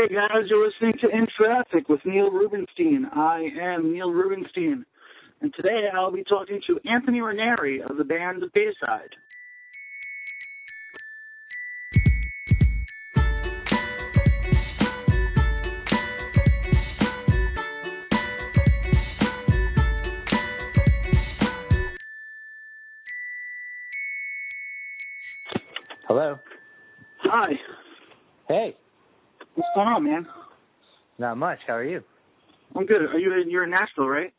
[0.00, 3.04] Hey guys, you're listening to In Traffic with Neil Rubenstein.
[3.12, 4.86] I am Neil Rubenstein,
[5.42, 9.14] and today I'll be talking to Anthony Raneri of the band The Bayside.
[26.08, 26.38] Hello.
[27.18, 27.52] Hi,
[28.48, 28.78] Hey.
[29.60, 30.26] What's going on, man?
[31.18, 31.58] Not much.
[31.66, 32.02] How are you?
[32.74, 33.02] I'm good.
[33.02, 34.32] Are you in, you're in Nashville, right?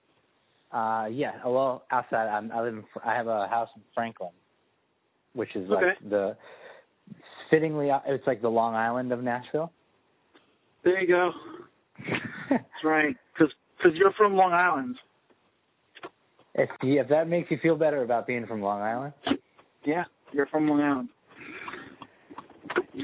[0.71, 1.33] Uh, yeah.
[1.45, 2.73] Well, outside, I'm, I live.
[2.73, 4.31] In, I have a house in Franklin,
[5.33, 6.09] which is like Okay.
[6.09, 6.37] the
[7.49, 7.89] fittingly.
[8.07, 9.71] It's like the Long Island of Nashville.
[10.83, 11.31] There you go.
[12.49, 13.15] That's right.
[13.33, 14.95] Because cause you're from Long Island.
[16.55, 19.13] if if that makes you feel better about being from Long Island.
[19.85, 21.09] Yeah, you're from Long Island.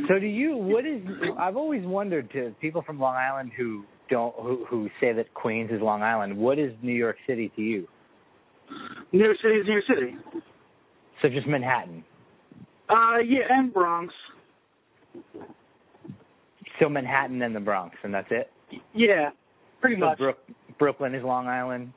[0.08, 0.56] So do you?
[0.56, 1.02] What is?
[1.38, 5.72] I've always wondered to people from Long Island who don't who who say that Queens
[5.72, 6.38] is Long Island.
[6.38, 7.88] What is New York City to you?
[9.12, 10.16] New York City is New York City.
[11.22, 12.04] So just Manhattan.
[12.90, 14.14] Uh, yeah, and Bronx.
[16.80, 18.52] So Manhattan and the Bronx, and that's it.
[18.94, 19.32] Yeah,
[19.82, 20.18] pretty So much.
[20.18, 20.38] Brook,
[20.78, 21.92] Brooklyn is Long Island.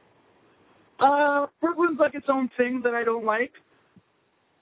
[0.99, 3.53] Uh, Brooklyn's like its own thing that I don't like.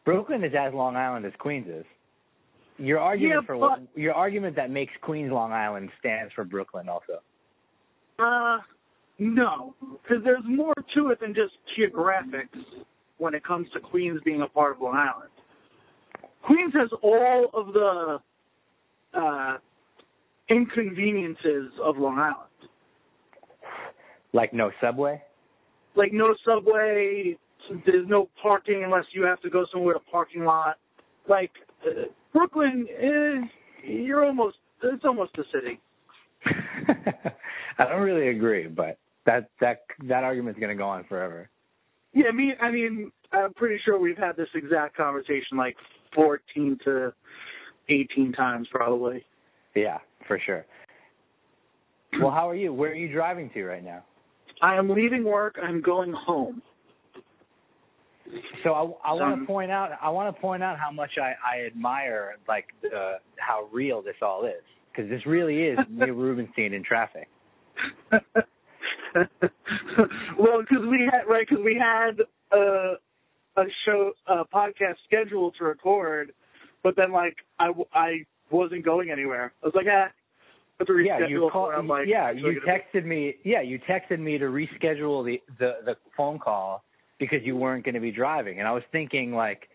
[0.05, 1.84] Brooklyn is as Long Island as Queens is.
[2.79, 6.89] Your argument Yeah, for but- your argument that makes Queens Long Island stands for Brooklyn
[6.89, 7.20] also.
[8.19, 8.59] Uh,
[9.19, 12.65] no, because there's more to it than just geographics
[13.19, 15.31] when it comes to Queens being a part of Long Island.
[16.43, 18.20] Queens has all of the
[19.15, 19.59] uh,
[20.48, 22.70] inconveniences of Long Island,
[24.33, 25.23] Like no subway.
[25.95, 27.36] like no subway.
[27.85, 30.77] There's no parking unless you have to go somewhere to parking lot.
[31.29, 31.51] Like
[31.86, 33.44] uh, Brooklyn, is,
[33.84, 35.80] you're almost it's almost a city.
[37.78, 41.48] I don't really agree, but that that that argument's going to go on forever.
[42.12, 42.52] Yeah, me.
[42.61, 45.77] I mean, I'm pretty sure we've had this exact conversation like
[46.14, 47.12] 14 to
[47.89, 49.24] 18 times, probably.
[49.74, 50.64] Yeah, for sure.
[52.20, 52.72] Well, how are you?
[52.72, 54.05] Where are you driving to right now?
[54.62, 55.56] I am leaving work.
[55.62, 56.62] I'm going home.
[58.62, 61.11] So I, I want Um, to point out I want to point out how much
[61.20, 64.62] I, I admire like uh, how real this all is
[64.92, 67.28] because this really is Neil Rubenstein in traffic.
[70.39, 72.20] well, because we had right, because we had
[72.52, 72.94] a
[73.56, 76.33] a show, a podcast scheduled to record,
[76.83, 79.52] but then like I w- I wasn't going anywhere.
[79.62, 80.08] I was like, ah,
[80.78, 81.05] have to reschedule.
[81.20, 83.34] Yeah, you call, like, yeah, you be- texted me.
[83.45, 86.84] Yeah, you texted me to reschedule the the the phone call
[87.18, 89.68] because you weren't going to be driving, and I was thinking like,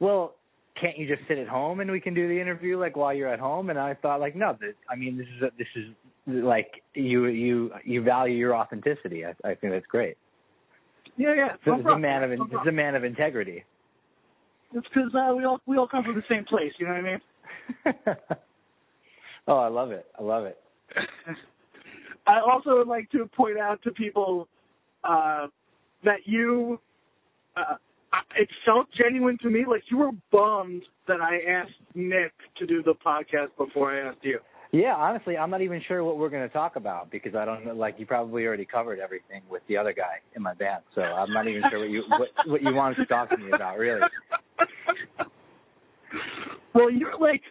[0.00, 0.34] well,
[0.80, 3.32] can't you just sit at home and we can do the interview like while you're
[3.32, 3.70] at home?
[3.70, 5.86] And I thought like, no, this, I mean, this is a, this is
[6.26, 9.24] like you you you value your authenticity.
[9.24, 10.16] I, I think that's great.
[11.16, 11.48] Yeah, yeah.
[11.64, 13.64] This no is a man of No this is a man of integrity.
[14.74, 16.72] It's because uh, we all we all come from the same place.
[16.78, 18.16] You know what I mean?
[19.48, 20.06] oh, I love it.
[20.18, 20.58] I love it.
[22.26, 24.48] I also would like to point out to people
[25.04, 25.46] uh,
[26.04, 26.80] that you,
[27.56, 27.76] uh,
[28.36, 29.64] it felt genuine to me.
[29.68, 34.22] Like you were bummed that I asked Nick to do the podcast before I asked
[34.22, 34.38] you.
[34.72, 37.64] Yeah, honestly, I'm not even sure what we're going to talk about because I don't
[37.64, 37.72] know.
[37.74, 41.32] Like, you probably already covered everything with the other guy in my band, so I'm
[41.32, 44.00] not even sure what you what, what you wanted to talk to me about, really.
[46.74, 47.42] well, you're like,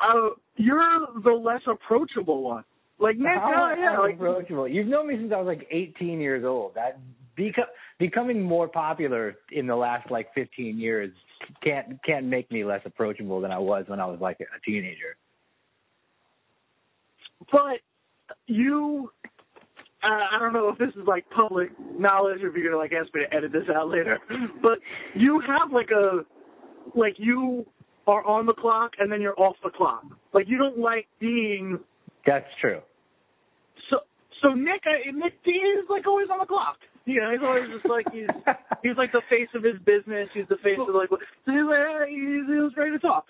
[0.00, 0.82] uh, you're
[1.22, 2.64] the less approachable one.
[2.98, 4.68] Like Nick, How uh, yeah, like approachable.
[4.68, 6.74] You've known me since I was like 18 years old.
[6.74, 6.98] That
[7.38, 11.10] beco- becoming more popular in the last like 15 years
[11.62, 15.16] can't can't make me less approachable than I was when I was like a teenager.
[17.50, 17.80] but
[18.46, 19.10] you
[20.02, 22.92] uh, I don't know if this is like public knowledge or if you're gonna like
[22.92, 24.18] ask me to edit this out later.
[24.60, 24.78] But
[25.14, 26.24] you have like a
[26.96, 27.66] like you
[28.06, 30.04] are on the clock and then you're off the clock.
[30.32, 31.78] Like you don't like being
[32.26, 32.80] That's true.
[33.90, 33.98] so
[34.42, 36.78] so Nick I, Nick D is like always on the clock.
[37.04, 38.28] You know, he's always just like he's
[38.82, 40.28] he's like the face of his business.
[40.34, 43.26] He's the face of like so he's like uh, he's, he was ready to talk.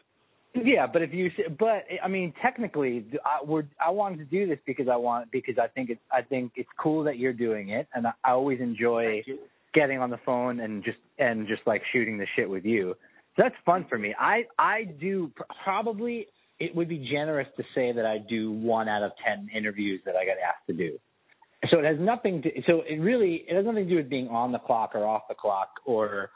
[0.55, 4.59] Yeah, but if you, but I mean, technically, I, we're, I wanted to do this
[4.67, 7.89] because I want, because I think it's, I think it's cool that you're doing it,
[7.95, 9.23] and I, I always enjoy
[9.73, 12.95] getting on the phone and just, and just like shooting the shit with you.
[13.37, 14.15] So that's fun for me.
[14.19, 15.33] I, I do
[15.65, 16.27] probably,
[16.61, 20.17] it would be generous to say that I do one out of ten interviews that
[20.17, 20.99] I get asked to do.
[21.71, 24.29] So it has nothing to, so it really, it has nothing to do with being
[24.29, 26.31] on the clock or off the clock or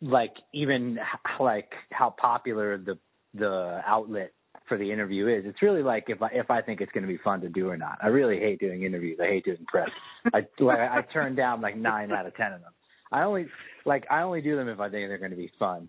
[0.00, 0.98] like even
[1.40, 2.98] like how popular the
[3.34, 4.32] the outlet
[4.68, 5.44] for the interview is.
[5.46, 7.68] It's really like if I if I think it's going to be fun to do
[7.68, 7.98] or not.
[8.02, 9.18] I really hate doing interviews.
[9.22, 9.88] I hate doing press.
[10.32, 12.72] I I turn down like nine out of ten of them.
[13.12, 13.46] I only
[13.84, 15.88] like I only do them if I think they're going to be fun.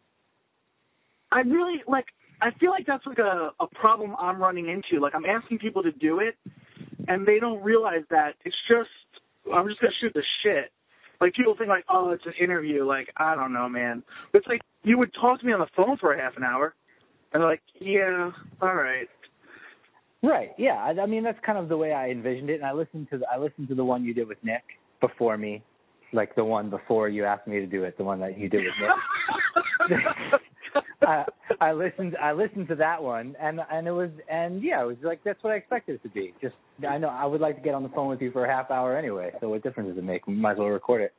[1.32, 2.06] I really like.
[2.42, 5.02] I feel like that's like a a problem I'm running into.
[5.02, 6.36] Like I'm asking people to do it,
[7.08, 8.90] and they don't realize that it's just
[9.54, 10.72] I'm just gonna shoot the shit.
[11.22, 12.86] Like people think like, oh, it's an interview.
[12.86, 14.04] Like I don't know, man.
[14.32, 16.44] But it's like you would talk to me on the phone for a half an
[16.44, 16.74] hour,
[17.34, 18.32] and they're like, yeah,
[18.62, 19.08] all right.
[20.24, 20.52] Right.
[20.58, 20.74] Yeah.
[20.74, 22.56] I, I mean, that's kind of the way I envisioned it.
[22.56, 24.64] And I listened to the I listened to the one you did with Nick
[25.02, 25.64] before me,
[26.14, 28.64] like the one before you asked me to do it, the one that you did
[28.64, 30.00] with Nick.
[31.02, 31.26] I,
[31.62, 34.98] I listened I listened to that one and and it was and yeah it was
[35.04, 36.34] like that's what I expected it to be.
[36.42, 36.56] Just
[36.88, 38.72] I know I would like to get on the phone with you for a half
[38.72, 39.32] hour anyway.
[39.42, 40.28] So what difference does it make?
[40.28, 41.14] We might as well record it.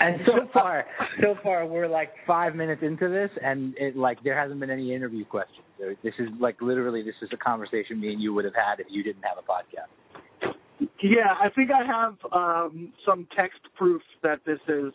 [0.00, 0.84] and so far,
[1.20, 4.94] so far we're like five minutes into this, and it like there hasn't been any
[4.94, 5.64] interview questions.
[6.02, 8.86] This is like literally this is a conversation me and you would have had if
[8.90, 10.54] you didn't have a podcast.
[11.02, 14.92] Yeah, I think I have um some text proof that this is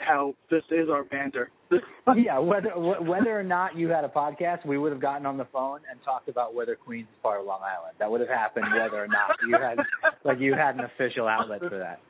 [0.00, 1.50] how this is our banter.
[2.16, 5.46] yeah, whether whether or not you had a podcast, we would have gotten on the
[5.52, 7.96] phone and talked about whether Queens is part of Long Island.
[7.98, 9.78] That would have happened whether or not you had
[10.24, 12.00] like you had an official outlet for that.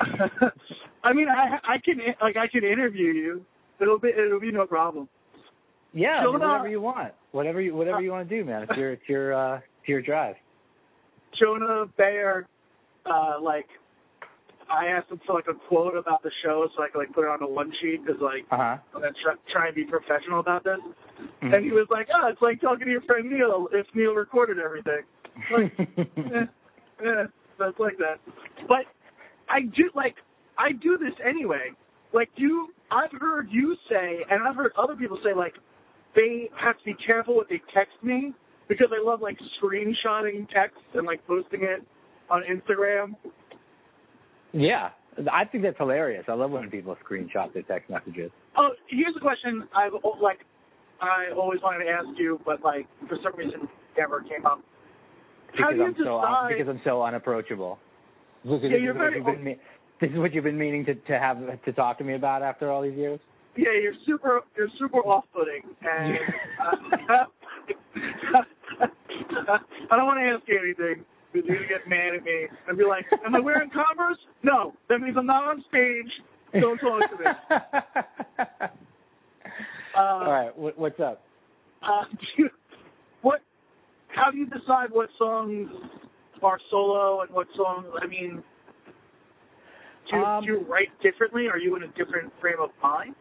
[1.04, 3.44] I mean, I I can like I can interview you.
[3.80, 5.08] It'll be it'll be no problem.
[5.92, 8.62] Yeah, Jonah, whatever you want, whatever you whatever you want to do, man.
[8.62, 10.36] It's your it's your uh, it's your drive.
[11.38, 12.46] Jonah Bayer,
[13.06, 13.66] uh, like
[14.70, 17.24] I asked him for like a quote about the show so I could like put
[17.24, 18.78] it on a one sheet because like uh-huh.
[18.94, 20.78] I'm gonna try, try and be professional about this.
[21.20, 21.54] Mm-hmm.
[21.54, 24.58] And he was like, "Oh, it's like talking to your friend Neil if Neil recorded
[24.58, 25.02] everything."
[25.50, 26.44] Like, eh,
[27.06, 27.24] eh,
[27.58, 28.20] that's like that.
[28.68, 28.84] But
[29.48, 30.16] I do like
[30.58, 31.70] I do this anyway.
[32.12, 35.54] Like you, I've heard you say, and I've heard other people say like
[36.14, 38.34] they have to be careful what they text me
[38.68, 41.82] because I love like screenshotting text and like posting it
[42.28, 43.14] on Instagram
[44.52, 44.90] yeah,
[45.32, 46.24] I think that's hilarious.
[46.28, 48.30] I love when people screenshot their text messages.
[48.56, 49.92] Oh, here's a question I've
[50.22, 50.40] like
[51.00, 54.60] I always wanted to ask you, but like for some reason never came up.
[55.52, 56.04] Because How do you I'm decide?
[56.04, 57.78] so un- because I'm so unapproachable.
[58.44, 59.20] Look, yeah, you're very.
[59.20, 59.58] Me-
[60.00, 62.70] this is what you've been meaning to to have to talk to me about after
[62.70, 63.20] all these years.
[63.56, 66.18] Yeah, you're super you're super off-putting, and
[67.10, 67.24] uh,
[69.90, 73.06] I don't want to ask you anything gonna get mad at me and be like,
[73.24, 74.18] "Am I wearing Converse?
[74.42, 76.10] No, that means I'm not on stage.
[76.60, 77.24] Don't talk to me."
[79.96, 81.22] uh, All right, what, what's up?
[81.82, 82.04] Uh,
[82.36, 82.48] you,
[83.22, 83.40] what?
[84.08, 85.70] How do you decide what songs
[86.42, 87.86] are solo and what songs?
[88.02, 88.42] I mean,
[90.10, 91.46] do, um, do you write differently?
[91.46, 93.14] Are you in a different frame of mind?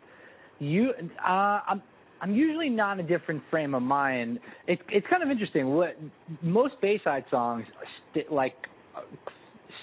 [0.60, 0.92] You,
[1.26, 1.82] uh, I'm
[2.22, 4.40] I'm usually not in a different frame of mind.
[4.68, 5.70] It, it's kind of interesting.
[5.70, 5.98] What
[6.42, 7.66] most Bayside songs
[8.12, 8.54] st- like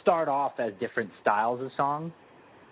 [0.03, 2.13] start off as different styles of songs,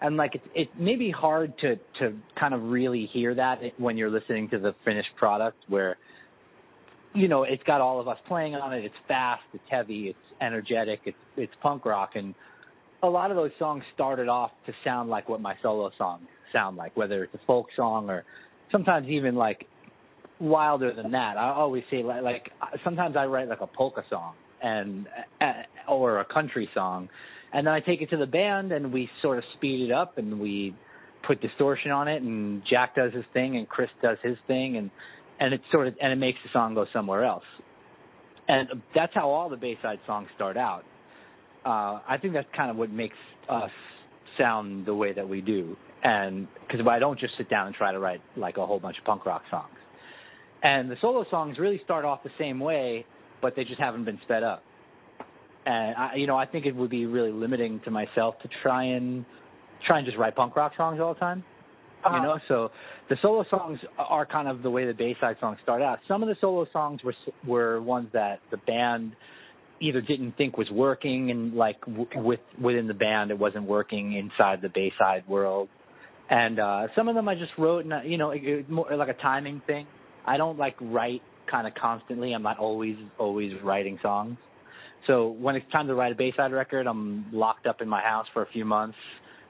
[0.01, 3.97] and like it, it may be hard to to kind of really hear that when
[3.97, 5.97] you're listening to the finished product, where
[7.15, 8.85] you know it's got all of us playing on it.
[8.85, 12.35] It's fast, it's heavy, it's energetic, it's it's punk rock, and
[13.03, 16.77] a lot of those songs started off to sound like what my solo songs sound
[16.77, 18.25] like, whether it's a folk song or
[18.75, 19.67] sometimes even like
[20.41, 21.37] wilder than that.
[21.39, 22.51] I always say like, like
[22.83, 25.07] sometimes I write like a polka song and
[25.41, 27.09] uh, or a country song,
[27.53, 30.19] and then I take it to the band and we sort of speed it up
[30.19, 30.75] and we
[31.27, 34.91] put distortion on it and Jack does his thing and Chris does his thing and
[35.41, 37.45] and it sort of and it makes the song go somewhere else.
[38.49, 40.83] And that's how all the Bayside songs start out.
[41.65, 43.17] Uh, I think that's kind of what makes
[43.49, 43.71] us
[44.37, 47.91] sound the way that we do and because I don't just sit down and try
[47.93, 49.75] to write like a whole bunch of punk rock songs.
[50.63, 53.05] And the solo songs really start off the same way,
[53.43, 54.63] but they just haven't been sped up.
[55.67, 58.85] And I, you know, I think it would be really limiting to myself to try
[58.85, 59.25] and
[59.87, 61.43] try and just write punk rock songs all the time.
[62.05, 62.17] Uh-huh.
[62.17, 62.71] You know, so
[63.09, 66.01] the solo songs are kind of the way the Bayside songs start out.
[66.07, 67.15] Some of the solo songs were
[67.47, 69.17] were ones that the band
[69.81, 74.13] either didn't think was working and like w- with within the band it wasn't working
[74.13, 75.69] inside the Bayside world
[76.31, 79.21] and uh some of them I just wrote, and you know, it, more like a
[79.21, 79.87] timing thing.
[80.27, 82.33] I don't like write kind of constantly.
[82.33, 84.37] I'm not always always writing songs.
[85.07, 88.27] So when it's time to write a Bayside record, I'm locked up in my house
[88.33, 88.97] for a few months,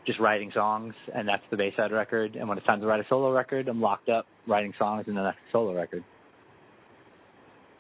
[0.05, 2.35] just writing songs, and that's the Bayside record.
[2.35, 5.17] And when it's time to write a solo record, I'm locked up writing songs, and
[5.17, 6.03] then that's the solo record.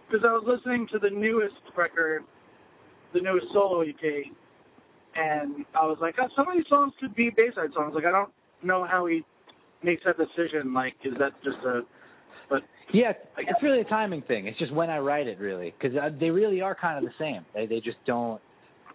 [0.08, 2.22] Because I was listening to the newest record,
[3.12, 4.26] the newest solo EP,
[5.16, 7.92] and I was like, oh, some of these songs could be Bayside songs.
[7.94, 8.30] Like I don't
[8.64, 9.23] know how he
[9.83, 10.73] makes that decision.
[10.73, 11.83] Like, is that just a
[12.49, 14.47] But yeah, it's really a timing thing.
[14.47, 17.14] It's just when I write it, really, because uh, they really are kind of the
[17.18, 17.44] same.
[17.54, 18.40] They they just don't,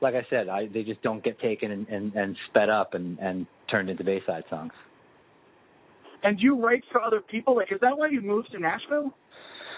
[0.01, 3.17] like I said, I they just don't get taken and and, and sped up and
[3.19, 4.73] and turned into Bayside songs.
[6.23, 7.55] And you write for other people?
[7.55, 9.13] Like, is that why you moved to Nashville?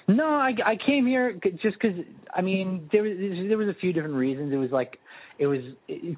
[0.08, 1.98] No, I I came here just because
[2.34, 3.12] I mean there was
[3.48, 4.52] there was a few different reasons.
[4.52, 4.98] It was like
[5.38, 5.62] it was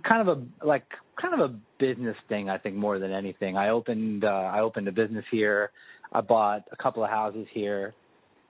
[0.08, 0.86] kind of a like
[1.22, 3.58] kind of a business thing I think more than anything.
[3.58, 5.72] I opened uh, I opened a business here.
[6.12, 7.94] I bought a couple of houses here.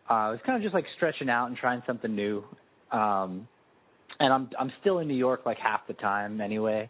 [0.10, 2.44] Uh, it was kind of just like stretching out and trying something new.
[2.92, 3.48] Um,
[4.20, 6.90] and I'm I'm still in New York like half the time anyway.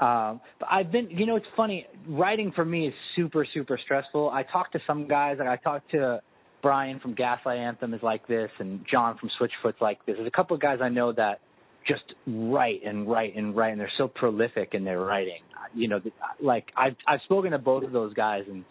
[0.00, 1.86] Um, but I've been, you know, it's funny.
[2.08, 4.30] Writing for me is super, super stressful.
[4.30, 5.36] I talked to some guys.
[5.38, 6.22] Like I talked to
[6.62, 10.16] Brian from Gaslight Anthem is like this, and John from Switchfoot's like this.
[10.16, 11.40] There's a couple of guys I know that
[11.90, 15.42] just write and write and write, and they're so prolific in their writing.
[15.74, 16.00] You know,
[16.40, 18.64] like I've I've spoken to both of those guys and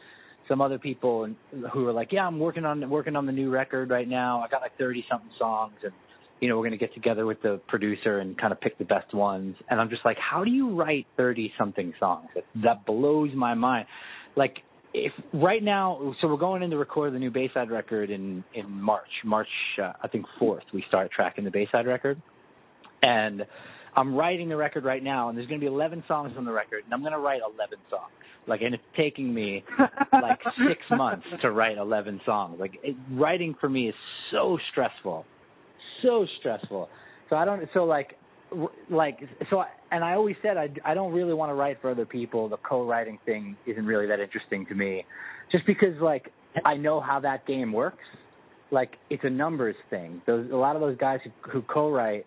[0.48, 1.30] some other people
[1.72, 4.42] who are like, yeah, I'm working on working on the new record right now.
[4.42, 5.94] I got like 30 something songs, and
[6.40, 8.86] you know, we're going to get together with the producer and kind of pick the
[8.86, 9.56] best ones.
[9.70, 12.28] And I'm just like, how do you write 30 something songs?
[12.34, 13.88] That, that blows my mind.
[14.36, 14.58] Like
[14.94, 18.70] if right now, so we're going in to record the new Bayside record in in
[18.70, 19.10] March.
[19.24, 19.48] March,
[19.82, 22.22] uh, I think fourth, we start tracking the Bayside record,
[23.02, 23.46] and
[23.96, 25.30] I'm writing the record right now.
[25.30, 27.42] And there's going to be 11 songs on the record, and I'm going to write
[27.44, 28.12] 11 songs.
[28.48, 29.64] Like, and it's taking me
[30.12, 32.58] like six months to write 11 songs.
[32.60, 33.96] Like, it, writing for me is
[34.32, 35.26] so stressful,
[36.02, 36.90] so stressful.
[37.30, 37.68] So I don't.
[37.74, 38.16] So like,
[38.90, 41.92] like so I, and I always said I I don't really want to write for
[41.92, 42.50] other people.
[42.50, 45.06] The co-writing thing isn't really that interesting to me,
[45.52, 46.32] just because like
[46.66, 48.04] I know how that game works.
[48.72, 50.22] Like it's a numbers thing.
[50.26, 52.26] Those a lot of those guys who, who co-write,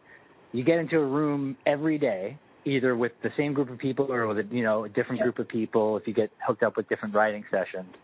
[0.52, 4.26] you get into a room every day, either with the same group of people or
[4.26, 5.96] with a, you know a different group of people.
[5.96, 7.94] If you get hooked up with different writing sessions,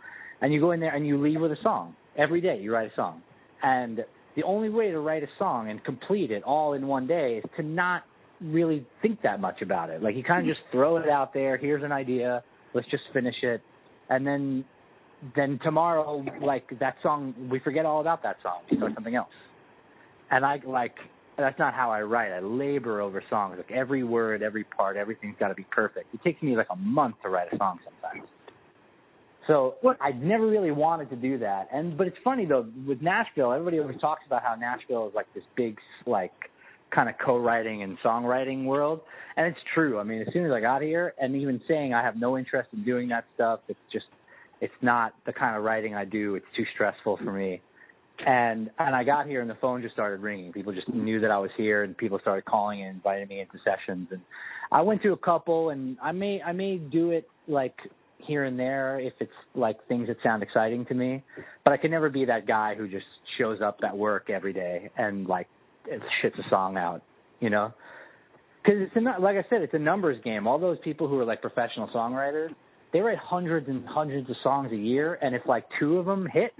[0.40, 2.59] and you go in there and you leave with a song every day.
[2.61, 3.23] You write a song,
[3.62, 4.05] and
[4.37, 7.50] the only way to write a song and complete it all in one day is
[7.57, 8.05] to not
[8.40, 10.02] really think that much about it.
[10.02, 10.61] Like you kind of mm-hmm.
[10.61, 11.57] just throw it out there.
[11.57, 12.43] Here's an idea.
[12.75, 13.62] Let's just finish it,
[14.09, 14.64] and then
[15.35, 18.61] then tomorrow, like that song, we forget all about that song.
[18.71, 19.28] We start something else.
[20.31, 20.95] And I like
[21.38, 22.33] that's not how I write.
[22.33, 23.54] I labor over songs.
[23.57, 26.12] Like every word, every part, everything's got to be perfect.
[26.14, 28.28] It takes me like a month to write a song sometimes.
[29.47, 29.97] So what?
[30.00, 31.68] I never really wanted to do that.
[31.73, 35.26] And but it's funny though with Nashville, everybody always talks about how Nashville is like
[35.35, 36.33] this big like
[36.95, 39.00] kind of co-writing and songwriting world,
[39.37, 39.99] and it's true.
[39.99, 42.68] I mean, as soon as I got here, and even saying I have no interest
[42.73, 44.07] in doing that stuff, it's just
[44.61, 46.35] it's not the kind of writing I do.
[46.35, 47.62] It's too stressful for me.
[48.26, 50.52] And and I got here and the phone just started ringing.
[50.52, 53.58] People just knew that I was here, and people started calling and inviting me into
[53.64, 54.08] sessions.
[54.10, 54.20] And
[54.72, 57.75] I went to a couple, and I may I may do it like
[58.26, 61.22] here and there if it's like things that sound exciting to me.
[61.64, 63.06] But I can never be that guy who just
[63.38, 65.46] shows up at work every day and like
[66.22, 67.02] shits a song out,
[67.40, 67.72] you know?
[68.62, 70.46] Because it's a, like I said, it's a numbers game.
[70.46, 72.50] All those people who are like professional songwriters,
[72.92, 76.26] they write hundreds and hundreds of songs a year, and if like two of them
[76.30, 76.52] hit,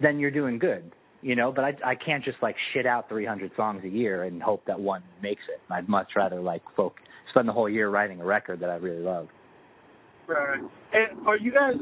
[0.00, 0.92] then you're doing good,
[1.22, 1.52] you know.
[1.52, 4.78] But I I can't just like shit out 300 songs a year and hope that
[4.78, 5.60] one makes it.
[5.72, 6.94] I'd much rather like folk
[7.30, 9.28] spend the whole year writing a record that I really love.
[10.26, 10.60] Right.
[10.92, 11.74] And are you guys?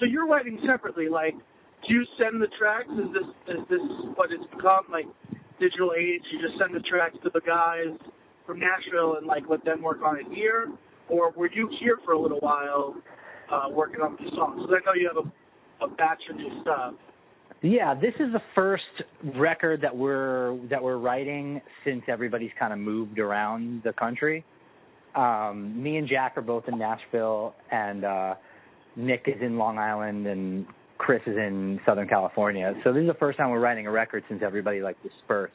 [0.00, 1.08] So you're writing separately.
[1.08, 2.88] Like, do you send the tracks?
[2.90, 3.80] Is this is this
[4.16, 4.86] what it's become?
[4.90, 5.06] Like
[5.62, 7.94] digital age, you just send the tracks to the guys
[8.44, 10.66] from Nashville and like let them work on it here,
[11.08, 12.96] or were you here for a little while
[13.50, 14.60] uh, working on the songs?
[14.60, 16.94] Because I know you have a, a batch of new stuff.
[17.60, 18.82] Yeah, this is the first
[19.36, 24.44] record that we're that we're writing since everybody's kind of moved around the country
[25.14, 28.34] um, me and Jack are both in Nashville, and uh,
[28.96, 30.66] Nick is in Long Island, and
[30.98, 32.72] Chris is in Southern California.
[32.84, 35.54] So this is the first time we're writing a record since everybody like dispersed.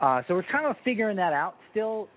[0.00, 2.08] Uh, so we're kind of figuring that out still.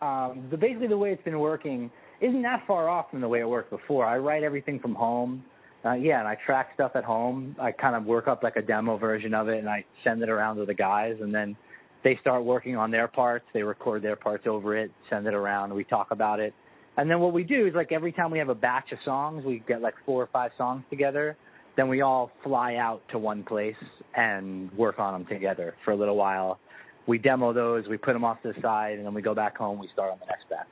[0.00, 1.90] Um, but basically, the way it's been working
[2.20, 4.04] isn't that far off from the way it worked before.
[4.04, 5.44] I write everything from home.
[5.84, 7.56] Uh, yeah, and I track stuff at home.
[7.60, 10.28] I kind of work up like a demo version of it, and I send it
[10.28, 11.56] around to the guys, and then
[12.04, 15.72] they start working on their parts, they record their parts over it, send it around,
[15.74, 16.54] we talk about it.
[16.96, 19.44] And then what we do is like every time we have a batch of songs,
[19.44, 21.36] we get like four or five songs together,
[21.76, 23.76] then we all fly out to one place
[24.14, 26.58] and work on them together for a little while.
[27.06, 29.56] We demo those, we put them off to the side, and then we go back
[29.56, 30.66] home, we start on the next batch.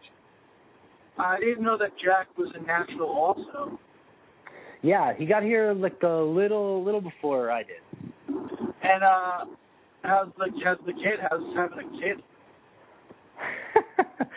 [1.19, 3.79] I didn't know that Jack was in Nashville also.
[4.83, 7.77] Yeah, he got here like a little little before I did.
[8.29, 9.45] And uh
[10.03, 11.19] how's the how's the kid?
[11.29, 12.23] How's having a kid?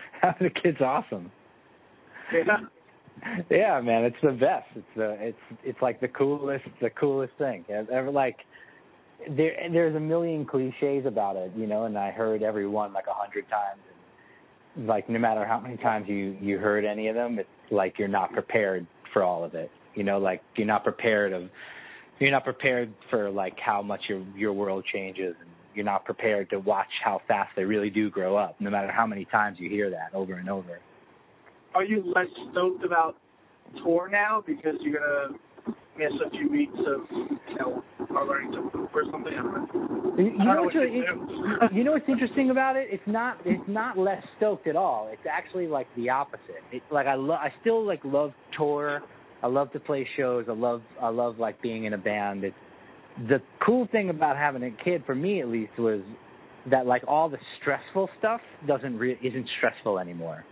[0.21, 1.31] having a kid's awesome.
[2.33, 2.57] Yeah.
[3.49, 4.67] yeah, man, it's the best.
[4.75, 7.63] It's the it's it's like the coolest the coolest thing.
[7.69, 8.37] Ever like
[9.29, 13.07] there there's a million cliches about it, you know, and I heard every one like
[13.07, 13.79] a hundred times.
[14.75, 17.97] And like no matter how many times you you heard any of them, it's like
[17.97, 19.71] you're not prepared for all of it.
[19.95, 21.49] You know, like you're not prepared of
[22.19, 26.49] you're not prepared for like how much your your world changes and you're not prepared
[26.51, 29.69] to watch how fast they really do grow up no matter how many times you
[29.69, 30.79] hear that over and over
[31.73, 33.15] are you less stoked about
[33.83, 35.37] tour now because you're gonna
[35.97, 37.83] miss a few weeks of you know
[38.27, 39.33] learning to poop or something?
[40.17, 41.01] You, you know, what's really,
[41.73, 42.87] you know what's interesting about it?
[42.91, 45.09] It's not it's not less stoked at all.
[45.11, 46.61] It's actually like the opposite.
[46.71, 49.01] It's like I love I still like love tour.
[49.43, 50.45] I love to play shows.
[50.47, 52.43] I love I love like being in a band.
[52.45, 52.55] It's
[53.29, 56.01] the cool thing about having a kid for me at least was
[56.71, 60.45] that like all the stressful stuff doesn't re- isn't stressful anymore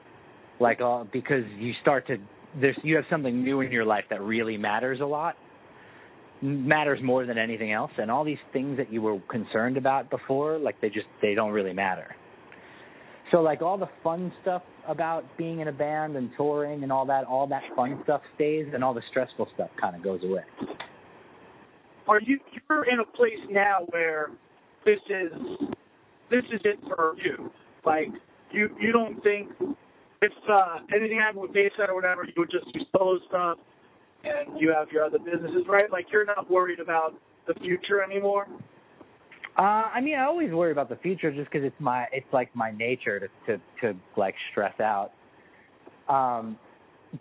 [0.59, 2.17] like all because you start to
[2.59, 5.35] there's you have something new in your life that really matters a lot
[6.41, 10.57] matters more than anything else and all these things that you were concerned about before
[10.57, 12.15] like they just they don't really matter
[13.31, 17.05] so like all the fun stuff about being in a band and touring and all
[17.05, 20.43] that all that fun stuff stays and all the stressful stuff kind of goes away
[22.07, 24.29] are you you're in a place now where
[24.85, 25.31] this is
[26.29, 27.51] this is it for you
[27.85, 28.09] like
[28.51, 29.49] you you don't think
[30.21, 33.57] if uh, anything happened with Bayside or whatever, you would just do solo stuff,
[34.23, 35.91] and you have your other businesses, right?
[35.91, 37.15] Like you're not worried about
[37.47, 38.47] the future anymore.
[39.57, 42.55] Uh, I mean, I always worry about the future just because it's my it's like
[42.55, 45.11] my nature to to to like stress out.
[46.07, 46.57] Um,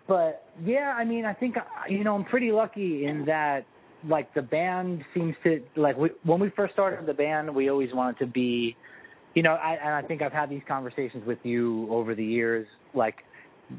[0.06, 1.56] but yeah, I mean, I think
[1.88, 3.66] you know I'm pretty lucky in that
[4.08, 7.92] like the band seems to like we, when we first started the band, we always
[7.92, 8.76] wanted to be
[9.34, 12.66] you know, I, and I think I've had these conversations with you over the years.
[12.95, 13.16] Like,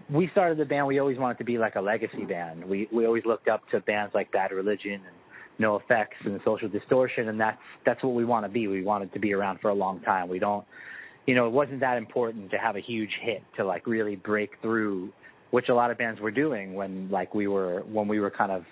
[0.09, 2.63] we started the band, we always wanted to be like a legacy band.
[2.63, 5.15] We we always looked up to bands like Bad Religion and
[5.61, 8.67] NOFX and Social Distortion, and that's that's what we want to be.
[8.67, 10.29] We wanted to be around for a long time.
[10.29, 10.65] We don't,
[11.25, 14.51] you know, it wasn't that important to have a huge hit to like really break
[14.61, 15.11] through,
[15.51, 18.51] which a lot of bands were doing when like we were when we were kind
[18.51, 18.63] of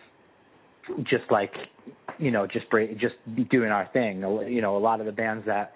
[1.03, 1.53] just like,
[2.17, 3.15] you know, just break, just
[3.49, 4.19] doing our thing.
[4.19, 5.73] You know, a lot of the bands that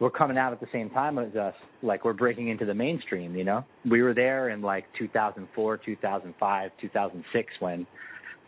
[0.00, 3.36] were coming out at the same time as us, like we're breaking into the mainstream,
[3.36, 3.64] you know?
[3.88, 7.86] We were there in like 2004, 2005, 2006 when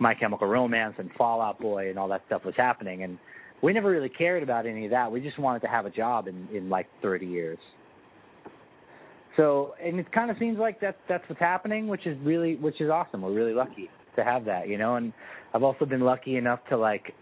[0.02, 3.18] My Chemical Romance and Fall Out Boy and all that stuff was happening and
[3.62, 5.10] we never really cared about any of that.
[5.10, 7.58] We just wanted to have a job in in like 30 years.
[9.36, 12.80] So, and it kind of seems like that that's what's happening, which is really which
[12.80, 13.22] is awesome.
[13.22, 15.12] We're really lucky to have that, you know, and
[15.54, 17.14] I've also been lucky enough to like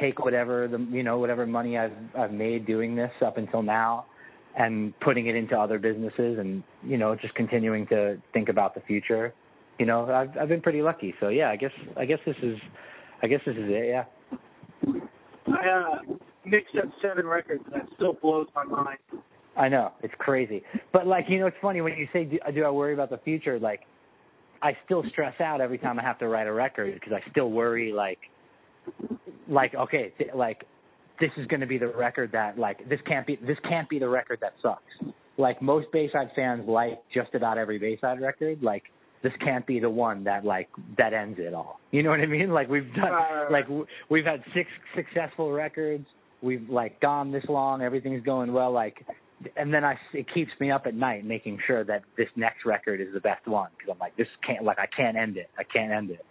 [0.00, 4.06] take whatever the you know whatever money I've I've made doing this up until now
[4.58, 8.80] and putting it into other businesses and you know just continuing to think about the
[8.82, 9.32] future.
[9.78, 11.14] You know, I've I've been pretty lucky.
[11.20, 12.56] So yeah, I guess I guess this is
[13.22, 13.88] I guess this is it.
[13.88, 14.04] Yeah.
[15.48, 18.98] I uh, mixed up seven records and that still blows my mind.
[19.56, 20.62] I know it's crazy,
[20.92, 23.18] but like you know, it's funny when you say, do, "Do I worry about the
[23.18, 23.80] future?" Like,
[24.62, 27.50] I still stress out every time I have to write a record because I still
[27.50, 28.18] worry like
[29.48, 30.64] like okay, th- like
[31.20, 33.98] this is going to be the record that like this can't be this can't be
[33.98, 35.14] the record that sucks.
[35.38, 38.84] Like most Bayside fans like just about every Bayside record, like
[39.22, 41.80] this can't be the one that like that ends it all.
[41.90, 42.50] You know what I mean?
[42.50, 43.12] Like we've done
[43.50, 43.66] like
[44.10, 46.06] we've had six successful records.
[46.42, 49.04] We've like gone this long, everything's going well like
[49.56, 53.00] and then I it keeps me up at night making sure that this next record
[53.00, 55.50] is the best one because I'm like this can't like I can't end it.
[55.58, 56.24] I can't end it.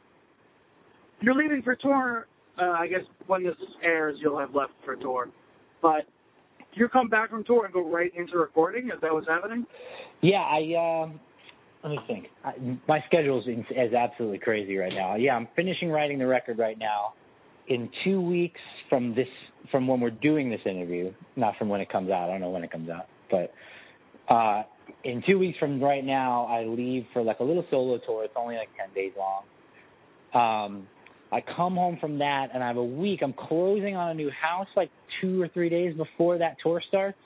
[1.21, 5.29] You're leaving for tour uh, I guess when this airs, you'll have left for tour.
[5.81, 6.05] But
[6.73, 8.87] you come back from tour and go right into recording?
[8.87, 9.65] Is that what's happening?
[10.21, 11.03] Yeah, I.
[11.03, 11.19] Um,
[11.85, 12.27] let me think.
[12.43, 12.53] I,
[12.87, 15.15] my schedule is, is absolutely crazy right now.
[15.15, 17.13] Yeah, I'm finishing writing the record right now.
[17.67, 19.27] In two weeks from this,
[19.71, 22.29] from when we're doing this interview, not from when it comes out.
[22.29, 23.53] I don't know when it comes out, but
[24.33, 24.63] uh,
[25.03, 28.23] in two weeks from right now, I leave for like a little solo tour.
[28.23, 29.43] It's only like ten days long.
[30.33, 30.87] Um,
[31.31, 33.21] I come home from that and I have a week.
[33.23, 34.89] I'm closing on a new house like
[35.21, 37.17] two or three days before that tour starts.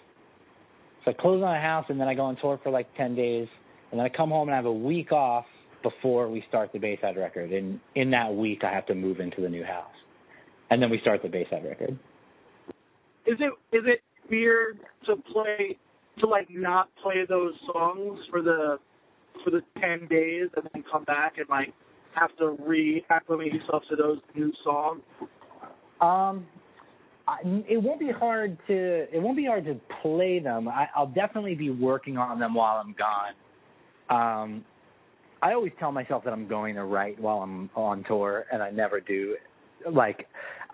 [1.06, 3.16] So I close on a house and then I go on tour for like 10
[3.16, 3.48] days.
[3.92, 5.46] And then I come home and I have a week off
[5.82, 7.52] before we start the Bayside record.
[7.52, 9.88] And in that week, I have to move into the new house.
[10.70, 11.98] And then we start the Bayside record.
[13.26, 15.78] Is it is it weird to play
[16.20, 18.78] to like not play those songs for the
[19.44, 21.74] for the ten days and then come back and like
[22.16, 25.02] have to reacclimate yourself to those new songs?
[26.02, 26.46] Um,
[27.68, 28.74] it won't be hard to
[29.16, 30.68] it won't be hard to play them.
[30.68, 33.34] I, I'll definitely be working on them while I'm gone.
[34.10, 34.66] Um,
[35.42, 38.72] I always tell myself that I'm going to write while I'm on tour, and I
[38.72, 39.38] never do.
[39.90, 40.28] Like,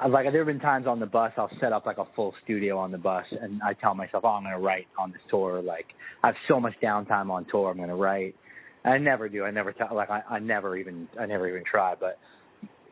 [0.09, 2.77] like there have been times on the bus I'll set up like a full studio
[2.77, 5.61] on the bus, and I tell myself, oh, I'm going to write on this tour.
[5.61, 5.85] Like,
[6.23, 8.35] I have so much downtime on tour, I'm going to write.
[8.83, 9.43] I never do.
[9.43, 9.95] I never tell.
[9.95, 11.95] Like, I, I never even, I never even try.
[11.99, 12.19] But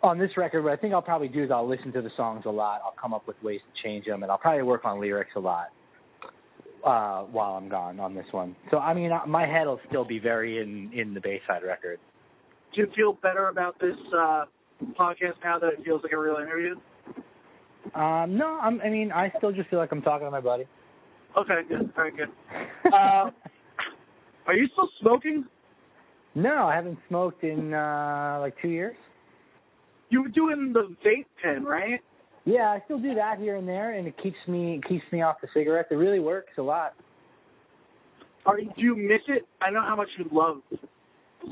[0.02, 2.44] on this record, what I think I'll probably do is I'll listen to the songs
[2.46, 2.82] a lot.
[2.84, 5.40] I'll come up with ways to change them, and I'll probably work on lyrics a
[5.40, 5.68] lot
[6.86, 8.56] uh, while I'm gone on this one.
[8.72, 12.00] So I mean, my head will still be very in in the Bayside record.
[12.76, 14.46] Do you feel better about this uh,
[15.00, 16.76] podcast now that it feels like a real interview?
[17.94, 20.66] Um, no, I'm, I mean, I still just feel like I'm talking to my buddy.
[21.38, 22.30] Okay, good, very good.
[22.92, 23.30] Uh,
[24.48, 25.46] are you still smoking?
[26.36, 28.96] No, I haven't smoked in uh like two years.
[30.10, 32.00] You were doing the vape pen, right?
[32.46, 35.22] Yeah, I still do that here and there, and it keeps me it keeps me
[35.22, 35.90] off the cigarettes.
[35.92, 36.94] It really works a lot.
[38.46, 38.70] Are you?
[38.76, 39.48] do you miss it?
[39.62, 40.58] I know how much you love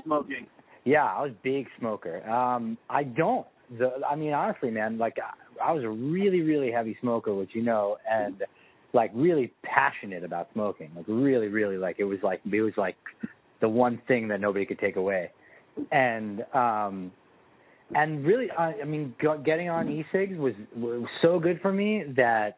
[0.03, 0.47] smoking.
[0.83, 2.27] Yeah, I was a big smoker.
[2.29, 3.47] Um, I don't.
[3.77, 7.51] The, I mean, honestly, man, like I, I was a really, really heavy smoker, which
[7.53, 8.43] you know, and
[8.93, 10.91] like really passionate about smoking.
[10.95, 12.97] Like really, really, like it was like it was like
[13.61, 15.31] the one thing that nobody could take away.
[15.91, 17.11] And um
[17.95, 19.13] and really, I, I mean,
[19.45, 20.01] getting on mm-hmm.
[20.01, 22.57] e-cigs was was so good for me that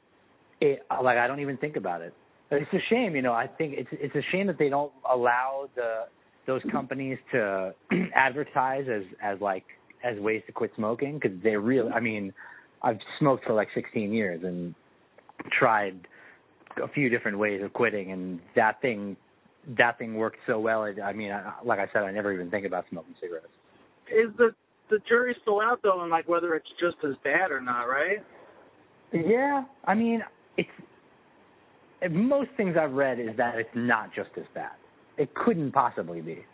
[0.62, 2.14] it like I don't even think about it.
[2.52, 3.34] It's a shame, you know.
[3.34, 6.06] I think it's it's a shame that they don't allow the
[6.46, 6.72] those mm-hmm.
[6.72, 7.74] companies to
[8.16, 9.66] advertise as as like
[10.04, 11.88] as ways to quit smoking because they really.
[11.88, 11.98] Mm-hmm.
[11.98, 12.34] I mean,
[12.82, 14.76] I've smoked for like 16 years and
[15.58, 16.08] tried
[16.82, 19.18] a few different ways of quitting, and that thing
[19.78, 20.82] that thing worked so well.
[20.82, 23.48] I mean, I, like I said, I never even think about smoking cigarettes.
[24.08, 24.54] Is the
[24.90, 28.24] the jury's still out though on like whether it's just as bad or not, right?
[29.12, 30.24] Yeah, I mean,
[30.58, 30.70] it's
[32.12, 34.72] most things I've read is that it's not just as bad.
[35.18, 36.46] It couldn't possibly be.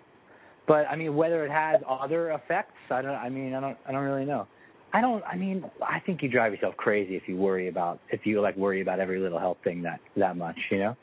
[0.68, 3.16] But I mean, whether it has other effects, I don't.
[3.16, 3.78] I mean, I don't.
[3.88, 4.48] I don't really know.
[4.94, 5.24] I don't.
[5.24, 8.56] I mean, I think you drive yourself crazy if you worry about if you like
[8.56, 10.58] worry about every little health thing that that much.
[10.70, 10.98] You know.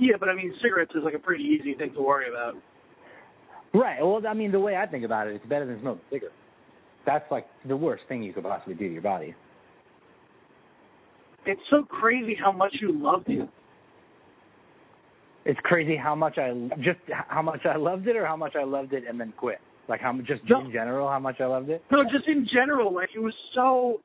[0.00, 2.54] Yeah, but I mean, cigarettes is like a pretty easy thing to worry about.
[3.72, 4.00] Right.
[4.00, 6.34] Well, I mean, the way I think about it, it's better than smoking cigarettes.
[7.06, 9.34] That's like the worst thing you could possibly do to your body.
[11.46, 13.48] It's so crazy how much you loved it.
[15.46, 18.64] It's crazy how much I just how much I loved it, or how much I
[18.64, 19.58] loved it and then quit.
[19.88, 21.82] Like how just no, in general, how much I loved it.
[21.90, 22.94] No, just in general.
[22.94, 24.00] Like it was so,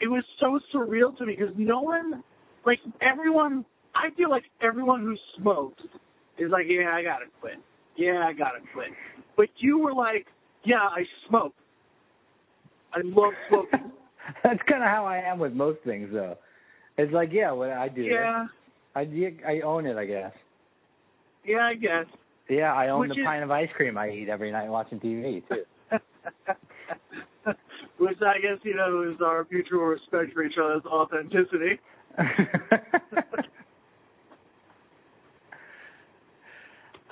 [0.00, 2.24] it was so surreal to me because no one,
[2.66, 5.82] like everyone, I feel like everyone who smokes
[6.38, 7.58] is like, yeah, I gotta quit
[7.96, 8.88] yeah, I gotta quit.
[9.36, 10.26] But you were like,
[10.64, 11.54] yeah, I smoke.
[12.92, 13.92] I love smoking.
[14.44, 16.36] That's kind of how I am with most things, though.
[16.98, 18.02] It's like, yeah, what I do.
[18.02, 18.46] Yeah.
[18.94, 19.08] I
[19.46, 20.32] I own it, I guess.
[21.44, 22.06] Yeah, I guess.
[22.48, 23.20] Yeah, I own the is...
[23.24, 25.64] pine of ice cream I eat every night watching TV too.
[27.98, 31.80] Which I guess you know is our mutual respect for each other's authenticity.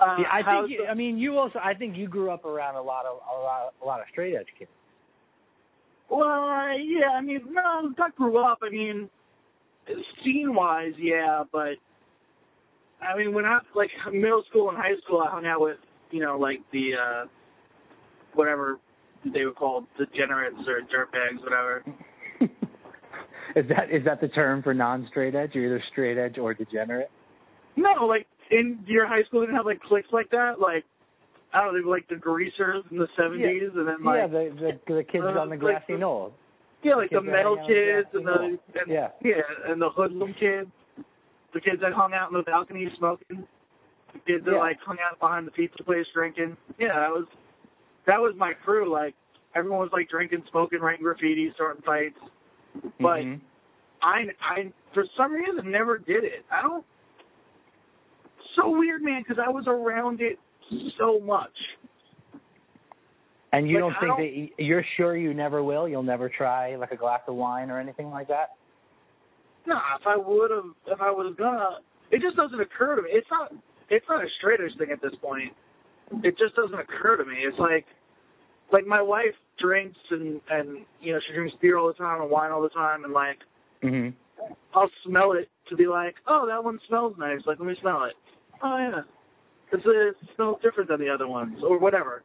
[0.01, 0.71] Uh, yeah, I think.
[0.71, 1.59] You, I mean, you also.
[1.63, 4.35] I think you grew up around a lot of a lot, a lot of straight
[4.35, 4.71] edge kids.
[6.09, 6.45] Well,
[6.79, 7.11] yeah.
[7.15, 8.59] I mean, no, I grew up.
[8.61, 9.09] I mean,
[10.23, 11.75] scene wise, yeah, but
[13.01, 15.77] I mean, when I like middle school and high school, I hung out with
[16.11, 17.25] you know like the uh
[18.33, 18.79] whatever
[19.33, 21.83] they were called, degenerates or dirtbags, whatever.
[23.55, 25.51] is that is that the term for non-straight edge?
[25.53, 27.11] You're either straight edge or degenerate.
[27.75, 30.85] No, like in your high school didn't have like cliques like that, like
[31.53, 33.79] I don't know, like the greasers in the seventies, yeah.
[33.79, 36.33] and then like yeah, the the, the kids uh, on the grassy like, knoll.
[36.83, 40.69] Yeah, like the metal kids and the and, yeah yeah, and the hoodlum kids,
[41.53, 43.47] the kids that hung out in the balcony smoking,
[44.13, 44.59] the kids that yeah.
[44.59, 46.57] like hung out behind the pizza place drinking.
[46.79, 47.25] Yeah, that was
[48.07, 48.91] that was my crew.
[48.91, 49.15] Like
[49.55, 52.19] everyone was like drinking, smoking, writing graffiti, starting fights,
[52.99, 53.21] but.
[53.23, 53.45] Mm-hmm.
[54.03, 56.43] I I for some reason never did it.
[56.51, 56.83] I don't
[58.55, 60.39] so weird, man, because I was around it
[60.97, 61.51] so much.
[63.53, 65.87] And you like, don't think don't, that you're sure you never will?
[65.87, 68.51] You'll never try like a glass of wine or anything like that?
[69.67, 71.79] Nah, if I would have, if I was gonna,
[72.11, 73.09] it just doesn't occur to me.
[73.11, 73.53] It's not,
[73.89, 75.53] it's not a straight edge thing at this point.
[76.23, 77.35] It just doesn't occur to me.
[77.43, 77.85] It's like,
[78.71, 82.31] like my wife drinks and and you know she drinks beer all the time and
[82.31, 83.39] wine all the time and like,
[83.83, 84.15] mm-hmm.
[84.73, 87.41] I'll smell it to be like, oh, that one smells nice.
[87.45, 88.13] Like, let me smell it
[88.63, 89.01] oh yeah,
[89.71, 92.23] it's, it smells different than the other ones or whatever.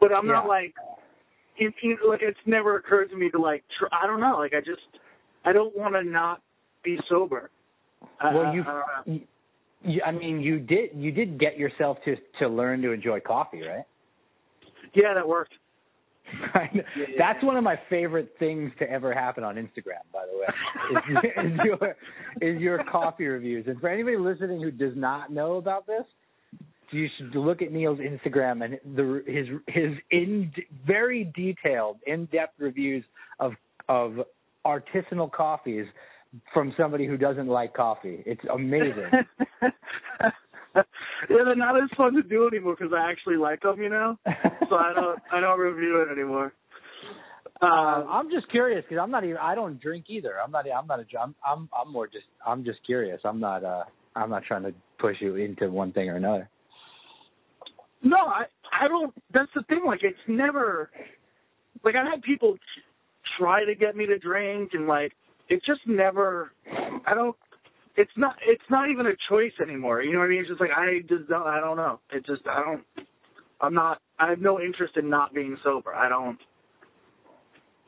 [0.00, 0.32] But I'm yeah.
[0.32, 0.74] not like,
[1.56, 4.52] it, it, like it's never occurred to me to like, tr- I don't know, like
[4.54, 4.80] I just,
[5.44, 6.42] I don't want to not
[6.82, 7.50] be sober.
[8.22, 9.20] Well, I, you, I, you,
[9.84, 13.62] you, I mean, you did, you did get yourself to to learn to enjoy coffee,
[13.62, 13.84] right?
[14.94, 15.54] Yeah, that worked.
[17.18, 21.52] That's one of my favorite things to ever happen on Instagram, by the way, is,
[21.52, 21.96] is your
[22.40, 23.66] is your coffee reviews.
[23.66, 26.04] And for anybody listening who does not know about this,
[26.90, 30.52] you should look at Neil's Instagram and the his his in
[30.86, 33.04] very detailed, in depth reviews
[33.40, 33.52] of
[33.88, 34.20] of
[34.66, 35.86] artisanal coffees
[36.52, 38.22] from somebody who doesn't like coffee.
[38.24, 39.10] It's amazing.
[40.76, 40.82] yeah,
[41.28, 44.18] they're not as fun to do anymore because I actually like them, you know.
[44.68, 46.52] so I don't I don't review it anymore.
[47.60, 50.32] Uh, I'm just curious because I'm not even I don't drink either.
[50.44, 53.20] I'm not I'm not a I'm I'm I'm more just I'm just curious.
[53.24, 53.84] I'm not uh
[54.16, 56.48] I'm not trying to push you into one thing or another.
[58.02, 59.14] No, I I don't.
[59.32, 59.82] That's the thing.
[59.86, 60.90] Like it's never
[61.84, 62.56] like I've had people
[63.38, 65.12] try to get me to drink and like
[65.48, 66.52] it's just never.
[67.06, 67.36] I don't
[67.96, 70.02] it's not it's not even a choice anymore.
[70.02, 70.40] You know what I mean?
[70.40, 72.00] It's just like I just don't I don't know.
[72.12, 73.06] It just I don't
[73.60, 75.94] I'm not I have no interest in not being sober.
[75.94, 76.38] I don't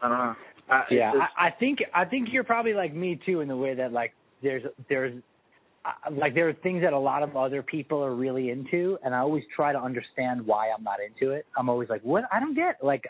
[0.02, 0.34] I don't know.
[0.70, 3.56] I, yeah, just, I, I think I think you're probably like me too in the
[3.56, 4.12] way that like
[4.42, 5.14] there's there's
[5.84, 9.14] uh, like there are things that a lot of other people are really into, and
[9.14, 11.46] I always try to understand why I'm not into it.
[11.56, 12.24] I'm always like, what?
[12.32, 13.04] I don't get like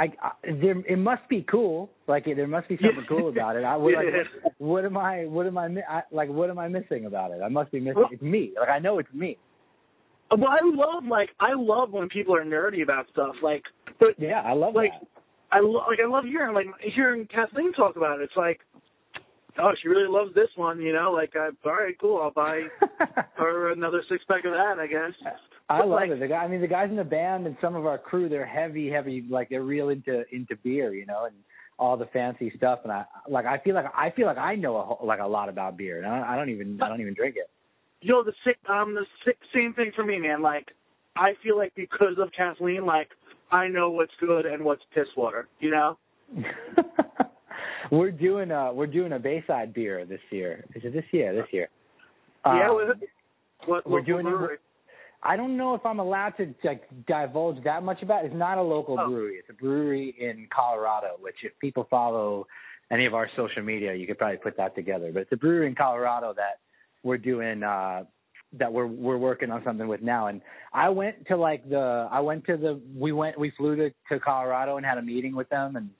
[0.00, 1.90] I, I there it must be cool.
[2.08, 3.64] Like there must be something cool about it.
[3.64, 4.06] I would like
[4.42, 7.42] what, what am I what am I, I like what am I missing about it?
[7.44, 8.06] I must be missing.
[8.10, 8.52] It's me.
[8.58, 9.36] Like I know it's me.
[10.30, 13.34] Uh, well, I love like I love when people are nerdy about stuff.
[13.42, 13.62] Like,
[13.98, 15.06] but yeah, I love like that.
[15.52, 18.24] I lo- like I love hearing like hearing Kathleen talk about it.
[18.24, 18.60] It's like,
[19.58, 20.80] oh, she really loves this one.
[20.80, 22.22] You know, like I, all right, cool.
[22.22, 22.62] I'll buy
[23.36, 24.78] her another six pack of that.
[24.78, 25.12] I guess.
[25.70, 26.18] I love like, it.
[26.18, 28.44] The guy, I mean, the guys in the band and some of our crew, they're
[28.44, 29.24] heavy, heavy.
[29.28, 31.34] Like they're real into into beer, you know, and
[31.78, 32.80] all the fancy stuff.
[32.82, 35.26] And I like, I feel like I feel like I know a, whole- like a
[35.26, 37.48] lot about beer, and I, I don't even I don't even drink it.
[38.02, 40.42] Yo, the sick, um, the sick, same thing for me, man.
[40.42, 40.68] Like,
[41.16, 43.08] I feel like because of Kathleen, like,
[43.52, 45.48] I know what's good and what's piss water.
[45.60, 45.98] You know?
[47.90, 50.64] we're doing a we're doing a Bayside beer this year.
[50.74, 51.34] Is it this year?
[51.34, 51.68] This year.
[52.46, 52.70] yeah.
[52.70, 52.92] Um,
[53.66, 54.56] What, what, we're doing brewery?
[55.22, 58.24] I don't know if I'm allowed to like divulge that much about.
[58.24, 58.28] it.
[58.28, 59.08] It's not a local Oh.
[59.08, 59.36] brewery.
[59.36, 61.16] It's a brewery in Colorado.
[61.20, 62.46] Which, if people follow
[62.90, 65.10] any of our social media, you could probably put that together.
[65.12, 66.58] But it's a brewery in Colorado that
[67.02, 67.62] we're doing.
[67.62, 68.04] uh
[68.54, 70.40] that we're we're working on something with now and
[70.72, 74.18] I went to like the I went to the we went we flew to to
[74.18, 75.90] Colorado and had a meeting with them and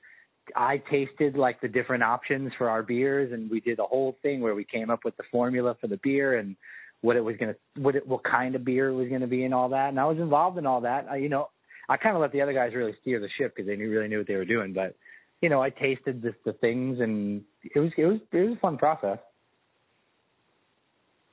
[0.57, 4.41] I tasted like the different options for our beers and we did a whole thing
[4.41, 6.57] where we came up with the formula for the beer and
[7.03, 9.27] what it was going to what it, what kind of beer it was going to
[9.27, 11.49] be and all that and I was involved in all that I, you know
[11.89, 14.09] I kind of let the other guys really steer the ship because they knew really
[14.09, 14.97] knew what they were doing but
[15.41, 17.43] you know I tasted the, the things and
[17.75, 19.19] it was it was it was a fun process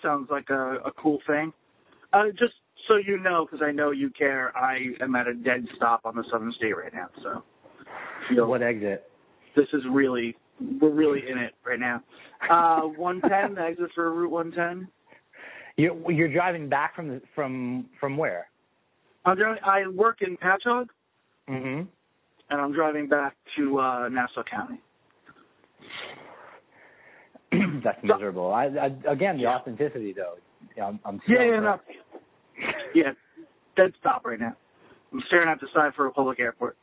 [0.01, 1.51] Sounds like a, a cool thing.
[2.13, 2.53] Uh, just
[2.87, 6.15] so you know, because I know you care, I am at a dead stop on
[6.15, 7.09] the Southern State right now.
[7.23, 7.43] So,
[8.29, 9.09] you know, what exit
[9.57, 10.37] this is really,
[10.79, 12.01] we're really in it right now.
[12.49, 14.87] Uh, 110, the exit for Route 110.
[15.77, 18.49] You you're driving back from the, from from where
[19.25, 20.87] I'm driving, I work in Patchogue,
[21.49, 21.87] mhm
[22.49, 24.81] and I'm driving back to uh, Nassau County.
[27.83, 28.53] That's miserable.
[28.53, 29.55] I, I again the Yeah.
[29.55, 30.35] authenticity though.
[30.75, 31.79] Yeah, I'm, I'm Yeah, yeah, no.
[32.93, 33.11] Yeah,
[33.75, 34.55] dead stop right now.
[35.13, 36.75] I'm staring at the sign for a public airport.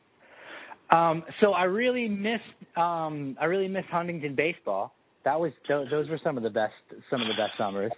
[0.91, 2.43] Um, so I really missed
[2.77, 4.93] um, I really missed Huntington baseball.
[5.23, 6.73] That was those, those were some of the best
[7.09, 7.91] some of the best summers.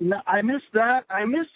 [0.00, 1.04] No, I miss that.
[1.10, 1.46] I miss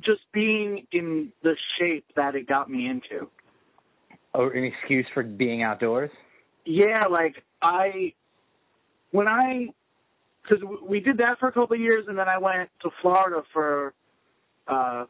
[0.00, 3.28] just being in the shape that it got me into.
[4.34, 6.10] Or an excuse for being outdoors.
[6.64, 8.12] Yeah, like I,
[9.10, 9.68] when I,
[10.42, 13.42] because we did that for a couple of years, and then I went to Florida
[13.52, 13.94] for,
[14.66, 15.04] uh,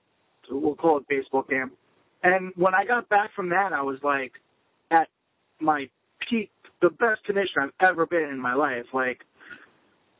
[0.51, 1.75] we'll call it baseball camp.
[2.23, 4.33] And when I got back from that, I was like
[4.91, 5.09] at
[5.61, 5.89] my
[6.29, 8.87] peak, the best condition I've ever been in my life.
[8.93, 9.21] Like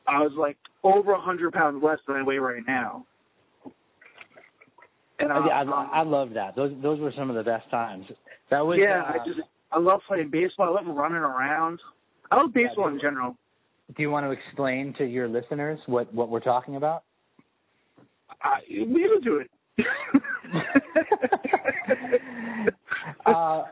[0.09, 3.05] I was like over a hundred pounds less than I weigh right now.
[5.19, 6.55] And I, I, um, I love that.
[6.55, 8.05] Those those were some of the best times.
[8.49, 9.39] That was yeah, uh, I just
[9.71, 10.77] I love playing baseball.
[10.77, 11.79] I love running around.
[12.31, 13.35] I love baseball in general.
[13.95, 17.03] Do you want to explain to your listeners what what we're talking about?
[18.41, 19.49] I, we can do it.
[23.25, 23.63] uh,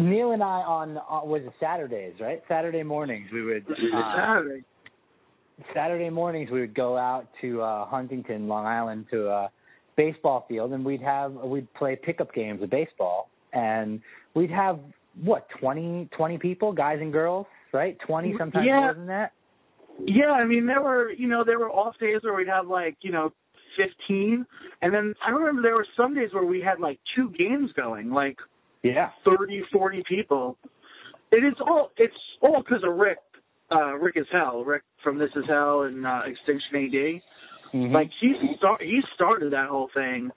[0.00, 2.42] Neil and I on uh, was it Saturdays, right?
[2.48, 4.64] Saturday mornings we would uh, Saturday.
[5.74, 9.50] Saturday mornings we would go out to uh Huntington, Long Island to a
[9.96, 14.00] baseball field and we'd have we'd play pickup games of baseball and
[14.34, 14.78] we'd have
[15.22, 17.98] what, 20 20 people, guys and girls, right?
[18.06, 18.80] 20 sometimes Yeah.
[18.80, 19.32] more than that.
[20.06, 22.96] Yeah, I mean there were you know there were off days where we'd have like
[23.02, 23.32] you know
[23.76, 24.46] fifteen,
[24.82, 28.10] and then I remember there were some days where we had like two games going.
[28.10, 28.38] Like
[28.82, 29.10] Yeah.
[29.24, 30.56] thirty, forty people.
[31.32, 33.18] It is all it's all because of Rick.
[33.72, 34.64] Uh, Rick is hell.
[34.64, 37.22] Rick from This Is Hell and uh, Extinction AD.
[37.72, 37.92] Mhm.
[37.92, 40.30] Like he start he started that whole thing.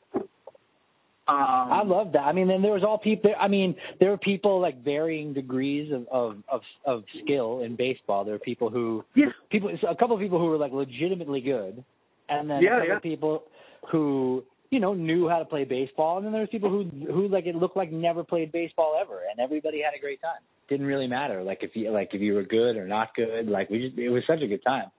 [1.26, 2.24] Um, I love that.
[2.24, 3.32] I mean, then there was all people.
[3.40, 8.26] I mean, there were people like varying degrees of of of, of skill in baseball.
[8.26, 11.84] There were people who yeah, people, a couple of people who were like legitimately good,
[12.30, 12.96] and then Yeah, a couple yeah.
[12.98, 13.44] of people
[13.90, 17.30] who you know knew how to play baseball, and then there was people who who
[17.30, 20.42] like it looked like never played baseball ever, and everybody had a great time.
[20.70, 23.48] Didn't really matter like if you like if you were good or not good.
[23.50, 24.90] Like we just it was such a good time.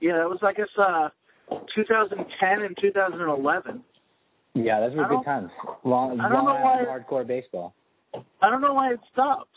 [0.00, 0.22] yeah.
[0.22, 1.08] It was I guess uh,
[1.74, 3.82] 2010 and 2011.
[4.54, 5.50] Yeah, those were I good times.
[5.84, 7.74] Long, I don't know long why- hardcore baseball.
[8.42, 9.48] I don't know why it stopped.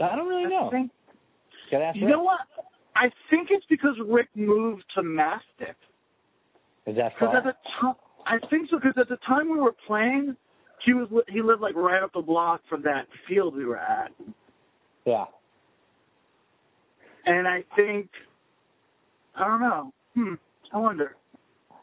[0.00, 0.70] I don't really I know.
[0.70, 0.90] think
[1.70, 2.16] Gotta ask you Rick.
[2.16, 2.40] know what?
[2.96, 5.76] I think it's because Rick moved to Mastic.
[6.86, 7.36] Is that Because far?
[7.38, 7.94] at the time,
[8.26, 8.76] I think so.
[8.78, 10.36] Because at the time we were playing,
[10.84, 14.10] he was he lived like right up the block from that field we were at,
[15.06, 15.24] Yeah.
[17.26, 18.08] and I think
[19.34, 19.92] I don't know.
[20.14, 20.34] Hmm.
[20.72, 21.16] I wonder.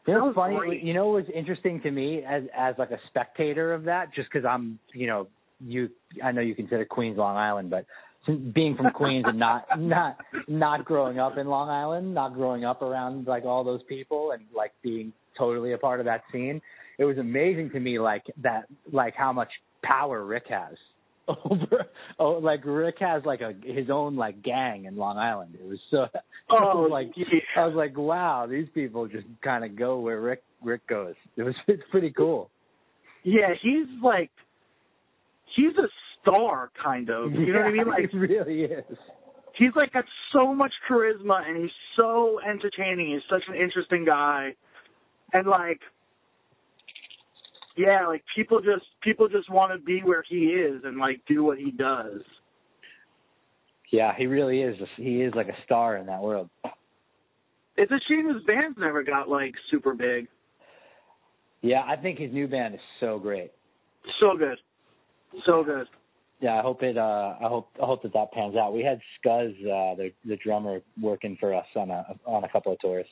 [0.06, 0.56] You know, was funny.
[0.56, 0.82] great.
[0.82, 4.28] You know, what was interesting to me as as like a spectator of that, just
[4.32, 5.28] because I'm, you know,
[5.60, 5.90] you.
[6.22, 7.86] I know you consider Queens Long Island, but
[8.26, 10.16] since being from Queens and not not
[10.48, 14.42] not growing up in Long Island, not growing up around like all those people and
[14.56, 16.60] like being totally a part of that scene,
[17.00, 19.48] it was amazing to me like that like how much
[19.82, 20.76] power Rick has
[21.28, 21.86] over
[22.18, 25.56] oh like Rick has like a his own like gang in Long Island.
[25.60, 26.06] It was so
[26.50, 27.38] Oh, was like yeah.
[27.56, 31.14] I was like, wow, these people just kind of go where Rick Rick goes.
[31.36, 32.50] It was it's pretty cool.
[33.22, 34.30] Yeah, he's like
[35.56, 35.88] he's a
[36.20, 37.32] star, kind of.
[37.32, 37.88] You know what I mean?
[37.88, 38.84] Like it really is.
[39.56, 43.12] he's like got so much charisma and he's so entertaining.
[43.12, 44.54] He's such an interesting guy,
[45.32, 45.80] and like,
[47.80, 51.42] yeah, like people just people just want to be where he is and like do
[51.44, 52.22] what he does.
[53.90, 54.76] Yeah, he really is.
[54.96, 56.48] He is like a star in that world.
[57.76, 60.28] It's a shame his band's never got like super big.
[61.62, 63.52] Yeah, I think his new band is so great.
[64.20, 64.58] So good,
[65.46, 65.86] so good.
[66.40, 66.96] Yeah, I hope it.
[66.96, 68.72] uh I hope I hope that that pans out.
[68.72, 72.72] We had Scuzz, uh, the the drummer, working for us on a on a couple
[72.72, 73.06] of tours.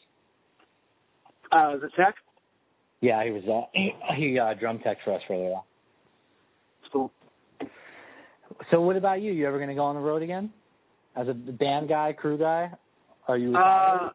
[1.50, 2.14] Uh, the tech,
[3.00, 3.42] Yeah, he was.
[3.44, 5.66] Uh, he he uh, drum tech for us for a little while.
[6.92, 7.12] cool.
[8.70, 9.32] So, what about you?
[9.32, 10.50] You ever going to go on the road again,
[11.16, 12.72] as a band guy, crew guy?
[13.28, 13.54] Are you?
[13.54, 14.10] Uh,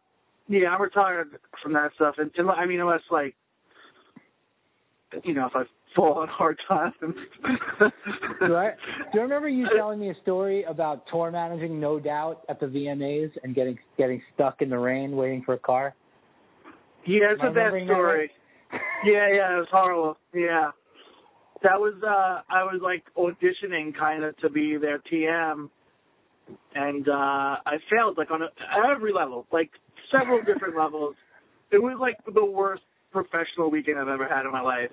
[0.50, 1.30] yeah, I'm retired
[1.62, 3.36] from that stuff, and and, I mean, unless like,
[5.24, 5.64] you know, if I
[5.96, 6.94] fall on hard times.
[8.40, 8.72] Do I,
[9.12, 12.66] do you remember you telling me a story about tour managing No Doubt at the
[12.66, 15.96] VMAs and getting getting stuck in the rain waiting for a car?
[17.06, 18.32] Yeah, it's a bad remembering that story.
[19.06, 20.18] Yeah, yeah, it was horrible.
[20.34, 20.72] Yeah.
[21.64, 25.70] That was uh I was like auditioning kind of to be their TM
[26.76, 27.12] and uh
[27.66, 28.48] I failed like on a,
[28.94, 29.70] every level, like
[30.12, 31.16] several different levels.
[31.72, 34.92] It was like the worst professional weekend I've ever had in my life.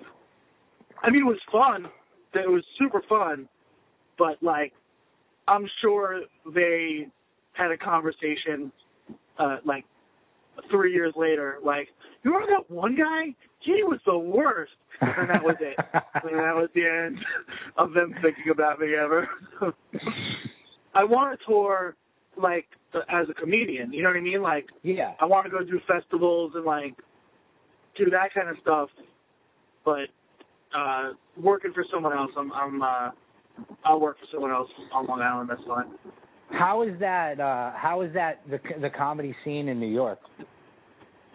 [1.01, 1.87] I mean, it was fun.
[2.33, 3.49] It was super fun,
[4.17, 4.73] but like
[5.47, 6.21] I'm sure
[6.53, 7.07] they
[7.53, 8.71] had a conversation
[9.37, 9.85] uh like
[10.69, 11.87] three years later, like,
[12.23, 13.35] you remember that one guy?
[13.59, 14.71] He was the worst.
[15.01, 15.75] And that was it.
[15.93, 17.17] and that was the end
[17.77, 19.27] of them thinking about me ever.
[20.93, 21.95] I want to tour,
[22.37, 22.65] like,
[23.09, 23.93] as a comedian.
[23.93, 24.41] You know what I mean?
[24.41, 25.13] Like, yeah.
[25.19, 26.93] I want to go do festivals and, like,
[27.97, 28.89] do that kind of stuff.
[29.83, 30.07] But
[30.73, 33.09] uh working for someone else, I'm, I'm uh,
[33.85, 35.49] I'll work for someone else on Long Island.
[35.49, 35.87] That's fine.
[36.51, 37.39] How is that?
[37.39, 40.19] uh How is that the the comedy scene in New York?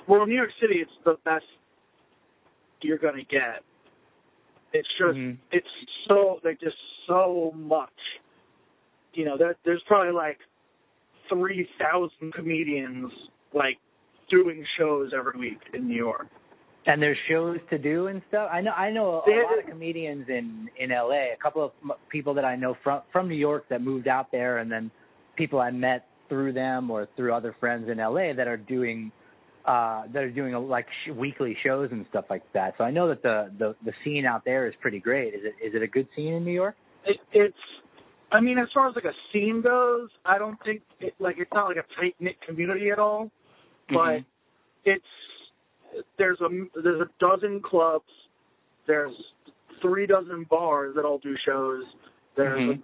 [0.09, 1.45] Well, in New York City, it's the best
[2.83, 3.63] you're gonna get.
[4.73, 5.39] It's just, Mhm.
[5.53, 5.67] it's
[6.07, 7.89] so like just so much.
[9.15, 10.39] You know, there, there's probably like
[11.29, 13.11] three thousand comedians
[13.55, 13.79] like
[14.31, 16.29] doing shows every week in New York.
[16.89, 18.49] And there's shows to do and stuff.
[18.53, 21.33] I know I know a, a lot of comedians in in LA.
[21.33, 21.73] A couple of
[22.11, 24.91] people that I know from from New York that moved out there, and then
[25.37, 29.13] people I met through them or through other friends in LA that are doing
[29.65, 32.75] uh that are doing like sh- weekly shows and stuff like that.
[32.79, 35.35] So I know that the the the scene out there is pretty great.
[35.35, 36.77] Is it is it a good scene in New York?
[37.05, 37.57] It, it's,
[38.33, 41.51] I mean, as far as like a scene goes, I don't think it like it's
[41.53, 43.31] not like a tight knit community at all.
[43.89, 44.25] But Mhm.
[44.85, 45.05] it's
[46.19, 46.49] there's a
[46.83, 48.11] there's a dozen clubs,
[48.87, 49.15] there's
[49.81, 51.85] three dozen bars that all do shows.
[52.37, 52.83] There's Mhm.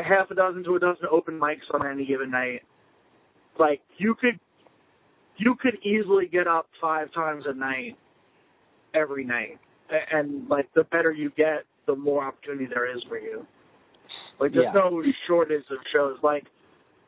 [0.00, 2.62] Half a dozen to a dozen open mics on any given night.
[3.58, 4.38] Like you could
[5.36, 7.96] you could easily get up five times a night
[8.94, 9.58] every night.
[10.10, 13.46] And like the better you get, the more opportunity there is for you.
[14.40, 14.72] Like there's Yeah.
[14.72, 16.18] no shortage of shows.
[16.22, 16.44] Like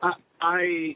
[0.01, 0.95] I I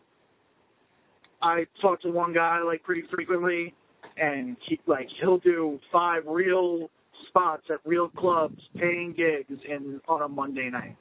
[1.41, 3.73] I talk to one guy like pretty frequently
[4.17, 6.89] and he like he'll do five real
[7.27, 10.95] spots at real clubs, paying gigs in on a Monday night.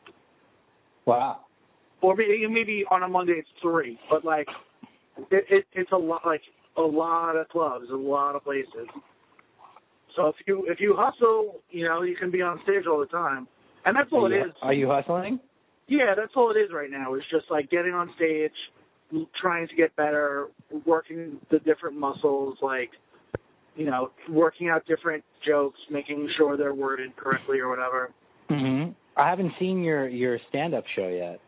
[1.08, 1.40] Wow.
[2.02, 3.98] Or maybe maybe on a Monday it's three.
[4.10, 4.46] But like
[5.30, 6.42] it, it it's a lot like
[6.76, 8.86] a lot of clubs, a lot of places.
[10.14, 13.06] So if you if you hustle, you know, you can be on stage all the
[13.06, 13.48] time.
[13.86, 14.52] And that's all are it you, is.
[14.60, 15.40] Are you hustling?
[15.86, 17.14] Yeah, that's all it is right now.
[17.14, 18.52] It's just like getting on stage,
[19.40, 20.48] trying to get better,
[20.84, 22.90] working the different muscles, like
[23.76, 28.10] you know, working out different jokes, making sure they're worded correctly or whatever.
[28.50, 28.94] Mhm.
[29.18, 31.40] I haven't seen your your stand up show yet.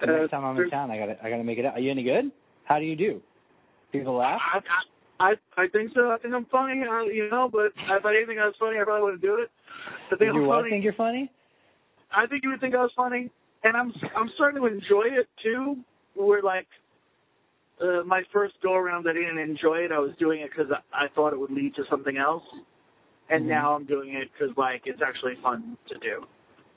[0.00, 1.64] The Uh, next time I'm in town, I gotta I gotta make it.
[1.64, 1.74] out.
[1.74, 2.30] Are you any good?
[2.64, 3.22] How do you do?
[3.92, 4.40] People laugh.
[4.52, 4.60] I,
[5.20, 6.10] I I think so.
[6.10, 7.48] I think I'm funny, uh, you know.
[7.50, 9.50] But if I didn't think I was funny, I probably wouldn't do it.
[10.06, 10.58] I think Did I'm you what?
[10.60, 10.70] funny.
[10.70, 11.30] Think you're funny?
[12.14, 13.30] I think you would think I was funny,
[13.64, 15.76] and I'm I'm starting to enjoy it too.
[16.14, 16.66] Where like
[17.80, 19.92] uh, my first go around, I didn't enjoy it.
[19.92, 22.42] I was doing it because I, I thought it would lead to something else,
[23.30, 23.48] and Mhm.
[23.48, 26.26] now I'm doing it because like it's actually fun to do.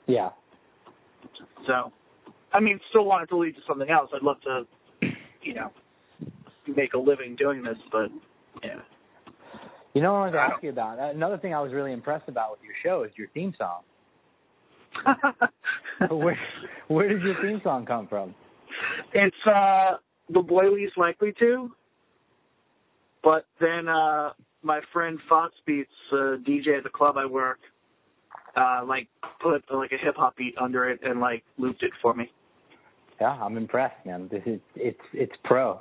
[0.06, 0.30] Yeah.
[1.66, 1.92] So,
[2.52, 4.10] I mean, still want it to lead to something else.
[4.12, 4.66] I'd love to,
[5.42, 5.70] you know,
[6.66, 8.10] make a living doing this, but
[8.62, 8.80] yeah.
[9.94, 10.98] You know what I wanted to ask you about?
[10.98, 13.82] Another thing I was really impressed about with your show is your theme song.
[16.10, 16.38] where
[16.88, 18.34] where did your theme song come from?
[19.12, 19.96] It's uh
[20.28, 21.70] the boy least likely to.
[23.22, 24.30] But then uh
[24.62, 27.58] my friend Fox Beats, uh, DJ at the club I work,
[28.56, 29.08] uh like
[29.40, 32.30] put like a hip hop beat under it and like looped it for me.
[33.20, 34.28] Yeah, I'm impressed, man.
[34.30, 35.80] This is it's it's pro.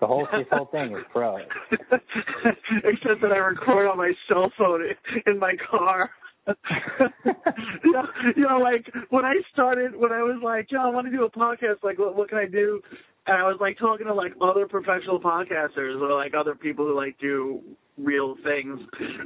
[0.00, 1.36] The whole this whole thing is pro.
[1.70, 4.82] Except that I record on my cell phone
[5.26, 6.10] in my car.
[7.84, 11.06] you, know, you know, like when I started, when I was like, "Yo, I want
[11.06, 11.82] to do a podcast.
[11.82, 12.80] Like, what, what can I do?"
[13.26, 16.96] And I was like talking to like other professional podcasters or like other people who
[16.96, 17.60] like do
[17.98, 18.80] real things,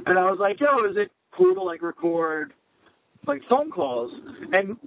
[0.05, 2.53] and I was like, "Yo, is it cool to like record
[3.27, 4.11] like phone calls?"
[4.51, 4.77] And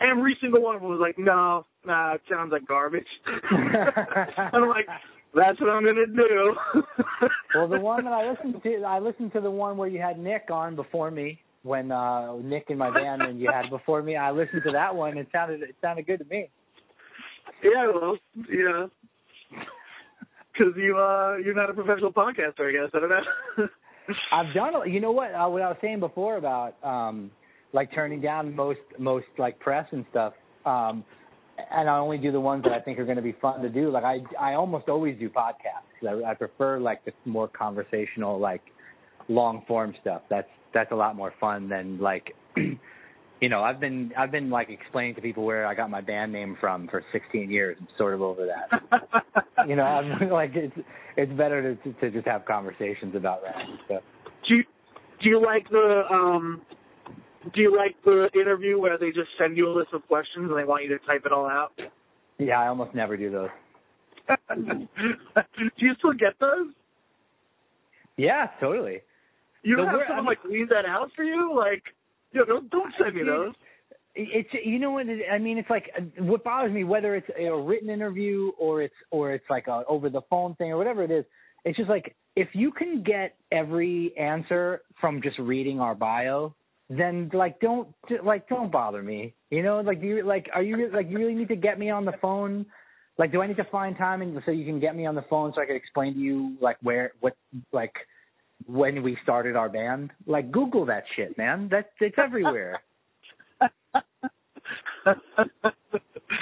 [0.00, 3.76] every single one of them was like, "No, nah, it sounds like garbage." and
[4.54, 4.88] I'm like,
[5.34, 6.56] "That's what I'm gonna do."
[7.54, 10.18] well, the one that I listened to, I listened to the one where you had
[10.18, 14.16] Nick on before me when uh Nick and my band and you had before me.
[14.16, 15.18] I listened to that one.
[15.18, 16.48] It sounded it sounded good to me.
[17.62, 18.16] Yeah, well,
[18.50, 18.86] yeah.
[20.52, 22.90] Because you uh you're not a professional podcaster, I guess.
[22.94, 23.66] I don't know.
[24.32, 24.74] I've done.
[24.74, 25.32] a- You know what?
[25.34, 27.30] Uh, what I was saying before about um
[27.72, 30.32] like turning down most most like press and stuff.
[30.64, 31.04] Um
[31.70, 33.68] and I only do the ones that I think are going to be fun to
[33.68, 33.90] do.
[33.90, 36.08] Like I I almost always do podcasts.
[36.08, 38.62] I, I prefer like the more conversational like
[39.30, 40.22] long form stuff.
[40.28, 42.34] That's that's a lot more fun than like
[43.40, 46.32] you know, I've been I've been like explaining to people where I got my band
[46.32, 47.76] name from for 16 years.
[47.80, 49.46] I'm sort of over that.
[49.68, 50.76] you know, I'm like it's
[51.16, 53.54] it's better to to just have conversations about that.
[53.86, 54.02] stuff.
[54.46, 54.64] do you
[55.22, 56.60] do you like the um
[57.54, 60.58] do you like the interview where they just send you a list of questions and
[60.58, 61.72] they want you to type it all out?
[62.38, 63.48] Yeah, I almost never do those.
[64.56, 64.86] do
[65.76, 66.72] you still get those?
[68.18, 69.00] Yeah, totally.
[69.62, 71.54] You The have someone like leave that out for you?
[71.56, 71.82] Like,
[72.32, 73.52] yo, don't don't send me those.
[74.14, 75.58] It's you know what it, I mean.
[75.58, 79.66] It's like what bothers me, whether it's a written interview or it's or it's like
[79.68, 81.24] a over the phone thing or whatever it is.
[81.64, 86.54] It's just like if you can get every answer from just reading our bio,
[86.88, 87.88] then like don't
[88.24, 89.34] like don't bother me.
[89.50, 91.90] You know, like do you like are you like you really need to get me
[91.90, 92.66] on the phone?
[93.18, 95.24] Like, do I need to find time and so you can get me on the
[95.28, 97.36] phone so I can explain to you like where what
[97.70, 97.92] like
[98.66, 100.10] when we started our band?
[100.26, 101.68] Like, Google that shit, man.
[101.70, 102.82] That it's everywhere.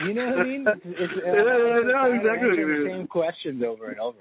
[0.07, 0.67] You know what I mean?
[0.69, 4.19] It's, it's, Yeah, I know exactly what answering you the same questions over and over.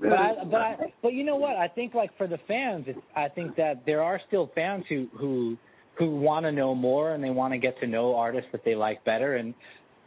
[0.00, 1.56] But I, but I, but you know what?
[1.56, 5.08] I think like for the fans, it's, I think that there are still fans who
[5.18, 5.56] who
[5.98, 8.74] who want to know more and they want to get to know artists that they
[8.74, 9.54] like better, and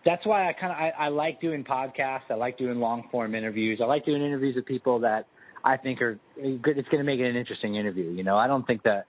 [0.06, 2.30] that's why I kind of I, I like doing podcasts.
[2.30, 3.80] I like doing long form interviews.
[3.82, 5.26] I like doing interviews with people that
[5.64, 6.20] I think are.
[6.38, 8.12] It's going to make it an interesting interview.
[8.12, 9.06] You know, I don't think that.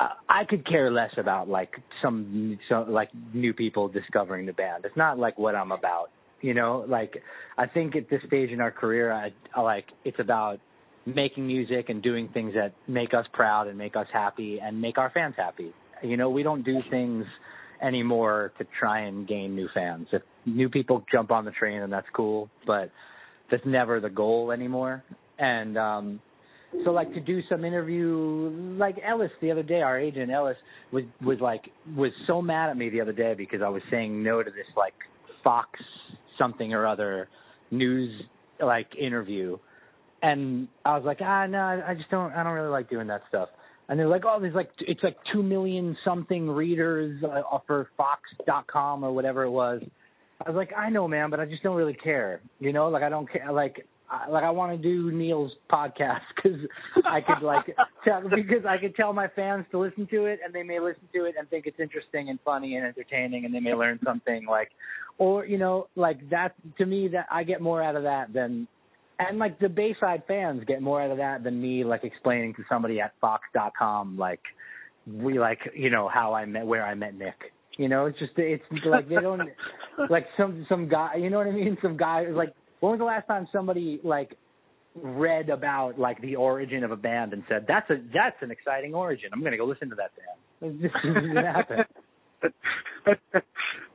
[0.00, 1.70] I I could care less about like
[2.02, 4.84] some, some like new people discovering the band.
[4.84, 6.84] It's not like what I'm about, you know.
[6.88, 7.22] Like
[7.56, 10.58] I think at this stage in our career, I, I like it's about
[11.06, 14.98] making music and doing things that make us proud and make us happy and make
[14.98, 15.72] our fans happy.
[16.02, 17.24] You know, we don't do things
[17.82, 20.06] anymore to try and gain new fans.
[20.12, 22.90] If new people jump on the train, then that's cool, but
[23.50, 25.02] that's never the goal anymore.
[25.38, 26.20] And um
[26.84, 30.56] so like to do some interview like Ellis the other day, our agent Ellis
[30.92, 31.62] was was like
[31.96, 34.66] was so mad at me the other day because I was saying no to this
[34.76, 34.94] like
[35.44, 35.78] Fox
[36.38, 37.28] something or other
[37.70, 38.22] news
[38.60, 39.58] like interview.
[40.22, 43.22] And I was like, ah, no, I just don't, I don't really like doing that
[43.28, 43.48] stuff.
[43.88, 49.04] And they're like, oh, there's like, it's like two million something readers uh, for Fox.com
[49.04, 49.82] or whatever it was.
[50.44, 52.40] I was like, I know, man, but I just don't really care.
[52.60, 53.52] You know, like I don't care.
[53.52, 53.84] Like,
[54.30, 56.58] like I want to do Neil's podcast because
[57.04, 57.66] I could like
[58.04, 61.08] tell because I could tell my fans to listen to it and they may listen
[61.14, 64.46] to it and think it's interesting and funny and entertaining and they may learn something
[64.46, 64.70] like,
[65.18, 68.68] or you know, like that to me that I get more out of that than
[69.18, 72.64] and like the Bayside fans get more out of that than me like explaining to
[72.68, 74.40] somebody at Fox.com like
[75.06, 77.34] we like you know how I met where I met Nick.
[77.78, 79.48] You know, it's just it's like they don't
[80.10, 81.16] like some some guy.
[81.16, 81.76] You know what I mean?
[81.82, 84.36] Some guy like when was the last time somebody like
[84.96, 88.92] read about like the origin of a band and said that's a that's an exciting
[88.92, 89.30] origin.
[89.32, 90.10] I'm gonna go listen to that
[90.60, 90.80] band.
[90.80, 91.84] It just doesn't happen.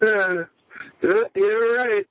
[0.01, 0.45] uh,
[1.35, 2.05] you're right.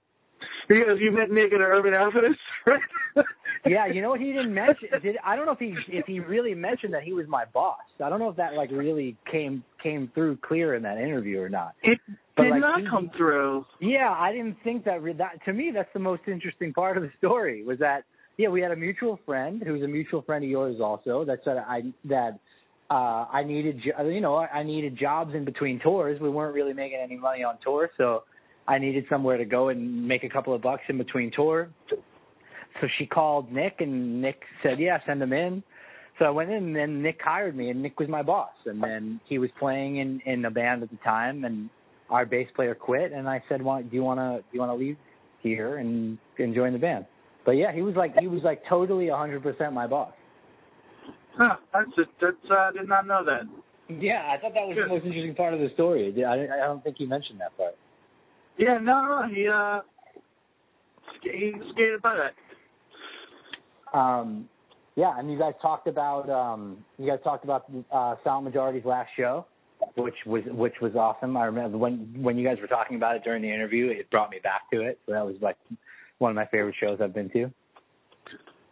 [0.68, 3.24] Because you met Nick in an Urban Outfitters, right?
[3.69, 4.89] Yeah, you know what he didn't mention?
[5.03, 7.79] Did, I don't know if he if he really mentioned that he was my boss.
[8.05, 11.49] I don't know if that like really came came through clear in that interview or
[11.49, 11.75] not.
[11.83, 11.99] It
[12.37, 13.64] but did like, not he, come through.
[13.81, 15.01] Yeah, I didn't think that.
[15.19, 18.05] That to me, that's the most interesting part of the story was that
[18.37, 21.41] yeah, we had a mutual friend who was a mutual friend of yours also that
[21.45, 22.39] said I that
[22.91, 26.21] uh I needed you know I needed jobs in between tours.
[26.21, 28.25] We weren't really making any money on tour, so
[28.69, 31.71] I needed somewhere to go and make a couple of bucks in between tour.
[32.81, 35.62] So she called Nick, and Nick said, "Yeah, send him in."
[36.18, 38.53] So I went in, and then Nick hired me, and Nick was my boss.
[38.64, 41.70] And then he was playing in in a band at the time, and
[42.11, 44.70] our bass player quit, and I said, "Want do you want to do you want
[44.70, 44.97] to leave
[45.43, 47.07] here and and join the band?"
[47.45, 50.12] But yeah, he was like he was like totally a 100% my boss.
[51.37, 53.43] Huh, that's just, that's uh, I did not know that.
[53.89, 54.85] Yeah, I thought that was Good.
[54.85, 56.12] the most interesting part of the story.
[56.24, 57.77] I I don't think you mentioned that part.
[58.59, 59.81] Yeah, no, he uh,
[61.22, 62.35] he skated by that.
[63.97, 64.49] Um,
[64.95, 69.11] yeah, and you guys talked about um, you guys talked about uh, Silent Majority's last
[69.17, 69.47] show,
[69.97, 71.37] which was which was awesome.
[71.37, 74.31] I remember when when you guys were talking about it during the interview, it brought
[74.31, 74.99] me back to it.
[75.07, 75.57] So that was like
[76.19, 77.51] one of my favorite shows I've been to.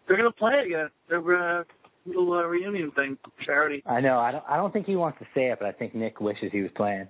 [0.06, 0.88] They're gonna play it again.
[1.08, 1.64] They're uh,
[2.06, 3.82] little uh, reunion thing, charity.
[3.86, 4.18] I know.
[4.18, 4.44] I don't.
[4.48, 6.70] I don't think he wants to say it, but I think Nick wishes he was
[6.76, 7.06] playing.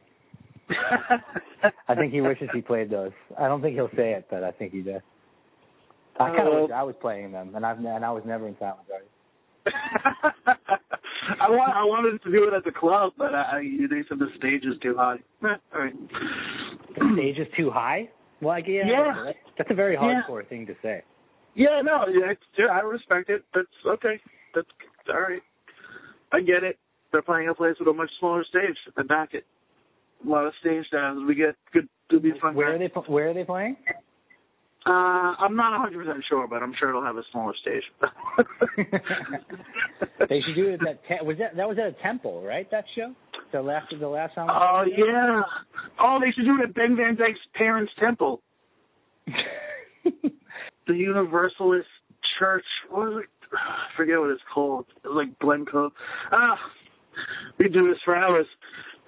[1.89, 3.13] I think he wishes he played those.
[3.39, 5.03] I don't think he'll say it, but I think he does.
[6.21, 8.57] I kind of wish I was playing them, and I've and I was never in
[8.59, 9.09] Silent Majority.
[11.41, 14.29] I want I wanted to do it at the club, but I, they said the
[14.37, 15.17] stage is too high.
[15.45, 15.95] Eh, all right.
[16.97, 18.09] The stage is too high.
[18.41, 19.33] Well, like, yeah, yeah.
[19.57, 20.49] that's a very hardcore yeah.
[20.49, 21.03] thing to say.
[21.55, 23.45] Yeah, no, yeah, I respect it.
[23.55, 24.21] That's okay.
[24.55, 24.69] That's
[25.09, 25.43] all right.
[26.33, 26.79] I get it.
[27.13, 29.47] They're playing a place with a much smaller stage than back it
[30.25, 31.23] a lot of stage times.
[31.27, 31.89] We get good.
[32.11, 32.55] to be fun.
[32.55, 32.87] Where are they?
[32.87, 33.77] Where are they playing?
[34.87, 37.83] Uh, I'm not 100 percent sure, but I'm sure it'll have a smaller stage.
[40.29, 42.71] they should do it at te- was that that was at a temple, right?
[42.71, 43.15] That show,
[43.53, 44.49] the last the last time.
[44.51, 45.43] Oh uh, yeah.
[45.99, 48.43] Oh, they should do it at Ben Van Dyke's parents' temple.
[50.87, 51.89] the Universalist
[52.39, 52.67] Church.
[52.91, 53.31] What was it?
[53.55, 54.85] I forget what it's called.
[55.03, 55.93] It was like Glencoe.
[56.31, 56.59] Ah,
[57.59, 58.47] we do this for hours.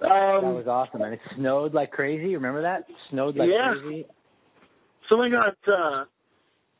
[0.01, 2.35] Um, that was awesome, and it snowed like crazy.
[2.35, 2.85] Remember that?
[2.89, 3.73] It snowed like yeah.
[3.79, 4.05] crazy.
[5.09, 6.05] Someone got uh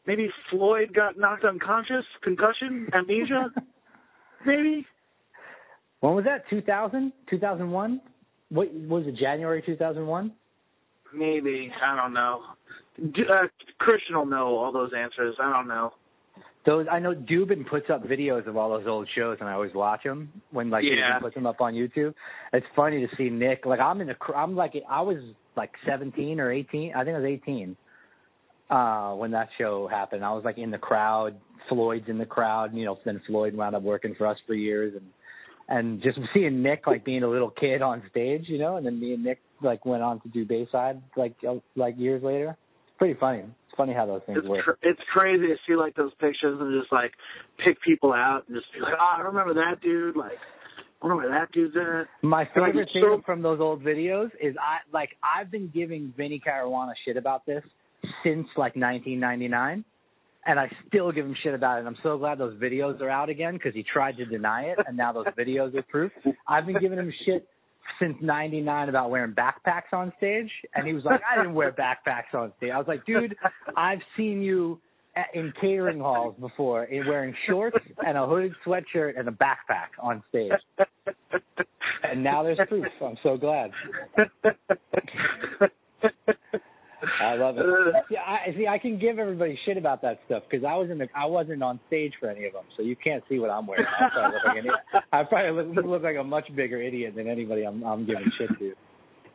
[0.05, 3.51] maybe Floyd got knocked unconscious, concussion, amnesia,
[4.45, 4.85] maybe.
[5.99, 6.43] When was that?
[6.49, 7.11] 2000?
[7.29, 8.01] 2001?
[8.49, 9.15] What was it?
[9.17, 10.31] January 2001?
[11.13, 12.41] Maybe I don't know.
[12.99, 13.47] Uh,
[13.79, 15.35] Christian will know all those answers.
[15.41, 15.93] I don't know
[16.67, 19.73] those I know Dubin puts up videos of all those old shows, and I always
[19.73, 21.17] watch them when like yeah.
[21.17, 22.13] Dubin puts them up on YouTube.
[22.53, 23.65] It's funny to see Nick.
[23.65, 25.17] Like I'm in the I'm like I was
[25.55, 26.93] like 17 or 18.
[26.93, 27.75] I think I was 18
[28.69, 30.23] uh when that show happened.
[30.23, 31.35] I was like in the crowd.
[31.69, 32.73] Floyd's in the crowd.
[32.73, 35.05] You know, then Floyd wound up working for us for years, and
[35.69, 38.99] and just seeing Nick like being a little kid on stage, you know, and then
[38.99, 41.35] me and Nick like went on to do Bayside like
[41.75, 42.57] like years later.
[42.87, 44.65] It's pretty funny It's funny how those things it's work.
[44.65, 47.11] Cr- it's crazy to see like those pictures and just like
[47.63, 50.15] pick people out and just be like, oh, I remember that dude.
[50.15, 50.39] Like,
[51.01, 52.05] I remember that dude's in.
[52.27, 53.21] My favorite thing so...
[53.25, 57.63] from those old videos is I like I've been giving Vinnie Caruana shit about this
[58.23, 59.83] since like 1999.
[60.45, 61.79] And I still give him shit about it.
[61.79, 64.79] And I'm so glad those videos are out again because he tried to deny it,
[64.87, 66.11] and now those videos are proof.
[66.47, 67.45] I've been giving him shit
[67.99, 72.33] since '99 about wearing backpacks on stage, and he was like, "I didn't wear backpacks
[72.33, 73.35] on stage." I was like, "Dude,
[73.75, 74.79] I've seen you
[75.33, 80.23] in catering halls before in wearing shorts and a hooded sweatshirt and a backpack on
[80.29, 80.51] stage.
[82.03, 82.85] And now there's proof.
[83.01, 83.71] I'm so glad.
[87.55, 88.03] I love it.
[88.09, 88.67] Yeah, I see.
[88.67, 91.63] I can give everybody shit about that stuff because I was in the I wasn't
[91.63, 93.85] on stage for any of them, so you can't see what I'm wearing.
[93.85, 94.57] I probably look like,
[94.93, 98.31] an, I probably look, look like a much bigger idiot than anybody I'm I'm giving
[98.37, 98.73] shit to.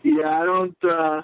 [0.02, 0.76] Yeah, I don't.
[0.84, 1.22] uh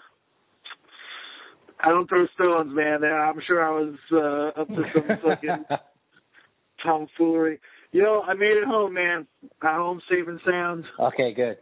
[1.81, 3.05] I don't throw stones, man.
[3.05, 5.65] I'm sure I was uh, up to some fucking
[6.85, 7.61] tomfoolery.
[7.93, 9.27] Yo, I made it home, man.
[9.61, 10.85] Got home safe and sound.
[10.99, 11.59] Okay, good.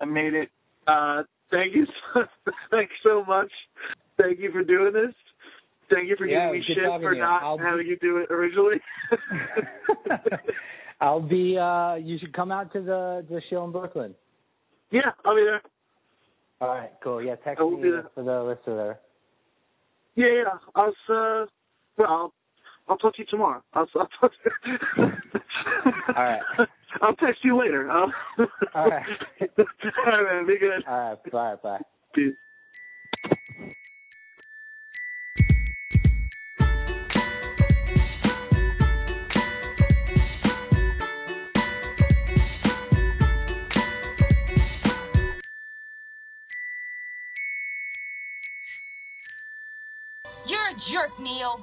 [0.00, 0.48] I made it.
[0.86, 2.22] Uh, thank you, so,
[2.70, 3.50] thanks so much.
[4.20, 5.14] Thank you for doing this.
[5.90, 7.20] Thank you for Yeah, giving me shit for you.
[7.20, 8.80] not I'll having you do it originally.
[11.00, 11.58] I'll be.
[11.58, 14.14] uh You should come out to the the show in Brooklyn.
[14.90, 15.62] yeah, I'll be there.
[16.60, 17.22] All right, cool.
[17.22, 18.08] Yeah, text me be there.
[18.14, 19.00] for the lister there.
[20.16, 20.58] Yeah, yeah.
[20.74, 21.46] I'll uh,
[21.98, 22.34] well, I'll,
[22.88, 23.62] I'll talk to you tomorrow.
[23.74, 24.32] I'll, I'll talk.
[24.32, 24.78] To you.
[26.16, 26.42] All right.
[27.02, 27.90] I'll text you later.
[27.90, 28.10] I'll...
[28.74, 29.04] All right.
[29.58, 29.66] All
[30.06, 30.46] right, man.
[30.46, 30.82] Be good.
[30.88, 31.80] All right, bye, bye.
[32.14, 32.34] Peace.
[50.96, 51.60] Jerk, Neil.